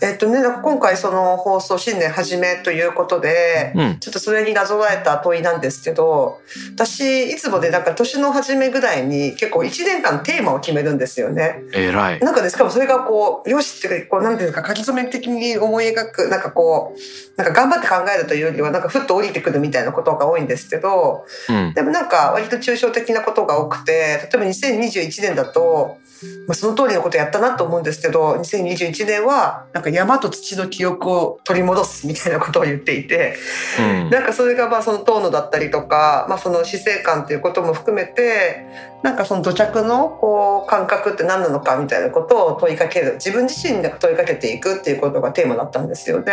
[0.00, 3.98] えっとね、今回その放送新年初めということで、うん。
[3.98, 6.40] ちょっとそれになぞらえた問いなんですけど、
[6.74, 11.62] 私、いつもでなんか年の初めぐらいに結構1年間テーマを決めるんですよね。
[11.72, 12.20] えらい。
[12.20, 21.72] なんかね、しかもそれがこう、よしって、こう、なんていうか、書き留め的に思い描く、なんかこう、なんか頑張って考えるというよりは、なんかふっと降りてくるみたいなことが多いんですけど、うん。
[21.72, 25.98] でもなんか割と抽象的なことが多くて、例えば2021年だと、
[26.46, 33.36] まあ、その通りのことやったなと思うんですけど、2021年は、なんかか山と土の記憶を取り戻すみたいなことを言っていて、
[33.78, 38.66] うんなんかそれがまあその遠野だったりとか、まあ、その死生観っていうことも含めて
[39.02, 46.32] なんかその土着のこう感覚って何なのかみたいなことを問いかける自分自身に問いかけていくっていうことがテーマだったんですよね。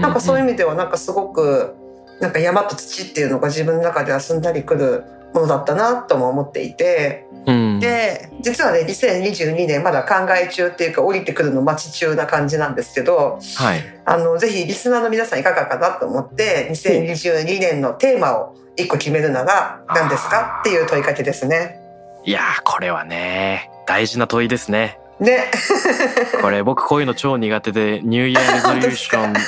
[0.00, 1.74] なんかそういう意味ではなんかすごく
[2.20, 7.80] なんか山と土っていうのが自分の中ではすんなりくるものだったなとも思っていてうん。
[7.80, 13.80] で実はね2022年まだ考え中っていうか降りてくるの待ち中な感じなんですけどはい。
[14.04, 21.78] あのぜひリスナーの皆さんいかがかなと思って2022年のテーマを一個決めるなら何ですかっていう問いかけですね。
[22.24, 24.98] いやーこれはね大事な問いですね。
[25.20, 25.50] ね。
[26.40, 29.34] これ僕こういうの超苦手でニューイヤーレゾリューション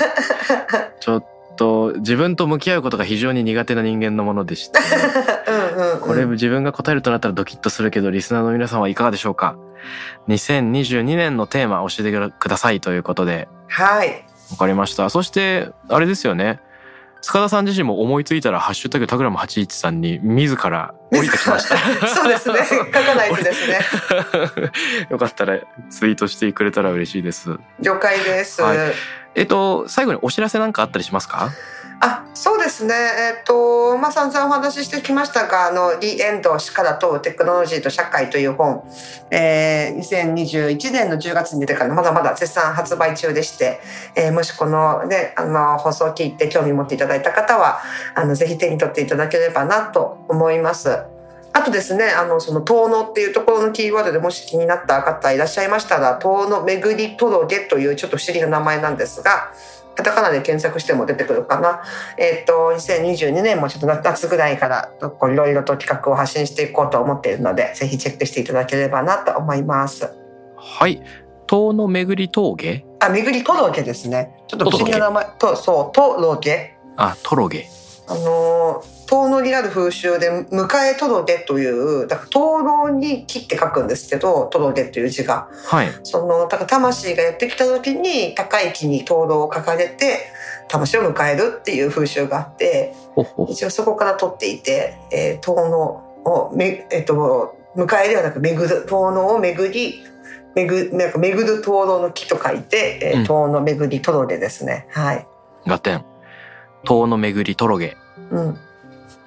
[1.01, 1.25] ちょっ
[1.57, 4.79] と自分と向き合うことが非常に苦手な人間のものでして。
[5.49, 9.57] うんこれ自分が答えるとなったらドキッとするけどリスナーの皆さんはいかがでしょうか
[10.29, 13.49] ？2022年のテーマ教えてくださいということで。
[13.69, 14.25] はい。
[14.53, 15.11] わかりました。
[15.11, 16.61] そしてあれですよね。
[17.23, 21.79] 塚田さん自身も思いついたら「ハッシュタグタグラム813」に自ら降りてきました。
[22.09, 22.59] そうですね。
[22.67, 23.81] 書かないとですね。
[25.09, 27.57] よかったらツイートしてくれたら嬉しいです。
[27.81, 28.61] 了解です。
[28.61, 28.77] はい
[29.35, 31.51] えっと最後にお知らせなんかあったりしますか？
[32.01, 38.83] あそうですね、えっとまあ、散々お話ししてきましたが「あのリエンド死から問うテクノロジーと社会」という本、
[39.31, 43.81] えー、2021年の10月に出てからまだまだ絶賛発売中でして、
[44.17, 47.79] えーもしこの,、ね、あの放送を聞いて興味持っていただいた方は
[48.15, 51.14] あのぜひ手に取っていただければなと思います。
[51.57, 59.53] あとですね、あの、その、遠野っていうところのキーワードでもし気になった方いらっしゃいましたら、遠野巡り届というちょっと不思議な名前なんですが、
[59.95, 61.83] カタカナで検索しても出てくるかな。
[62.19, 70.13] えっ、と、2022年もちょっと夏ぐらいから、いろいろと企画を発信していこうと思っているので、ぜひチェックしていただければなと思います。
[70.57, 71.01] はい
[71.47, 74.35] 遠野巡り峠あ、巡り届ですね。
[74.49, 75.27] ちょっと不思議な名前。
[75.39, 76.77] と、そう、届。
[76.97, 77.69] あトロゲ
[78.09, 85.49] あのー遠野にある風習で「迎え届」というだから灯籠に「木」って書くんですけど「届」という字が。
[85.67, 85.89] はい。
[86.03, 90.27] そのだから魂がやってきた時に高い木に灯籠を掲げて
[90.69, 92.95] 魂を迎えるっていう風習があって
[93.49, 100.05] 一応そこから取っていて、えー、遠野をめ、えっと迎えではなく巡る遠野を巡り
[100.55, 103.25] 巡なんか巡る灯籠の木と書いて、えーうん。
[103.27, 104.87] 遠野巡り届ですね。
[104.91, 105.27] はい、
[105.67, 106.05] ガテン
[106.85, 107.97] 遠野巡りトロゲ
[108.31, 108.59] うん、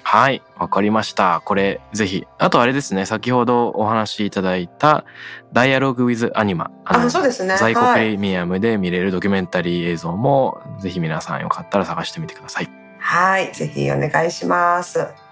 [0.09, 1.41] はいわかりました。
[1.43, 2.25] これぜひ。
[2.37, 3.05] あとあれですね。
[3.05, 5.03] 先ほどお話しいただいた
[5.51, 7.57] 「ダイアログ・ウィズ・アニマ」あそうですね。
[7.57, 12.69] 在庫プはいレミアムで見れるドキュメンタリー映像もぜひ皆さんよかったら探してみてください。
[12.99, 15.26] はい、ぜひお願いします。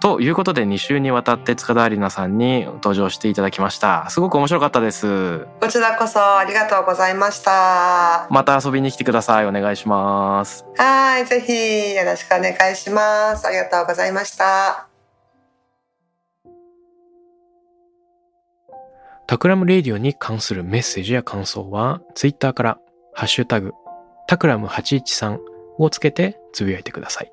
[0.00, 4.08] ということで2週にわたって塚田有奈さんに登場していただきました。
[4.10, 5.46] すごく面白かったです。
[5.60, 8.26] こちらこそありがとうございました。
[8.30, 9.46] また遊びに来てください。
[9.46, 10.66] お願いします。
[10.76, 13.46] はい、ぜひよろしくお願いします。
[13.46, 14.88] ありがとうございました。
[19.26, 22.78] タクラムレディオに関するメッセージや感想は、ツイッターから、
[23.14, 23.72] ハッシュタグ、
[24.26, 25.38] タクラム813
[25.78, 27.32] をつけてつぶやいてください。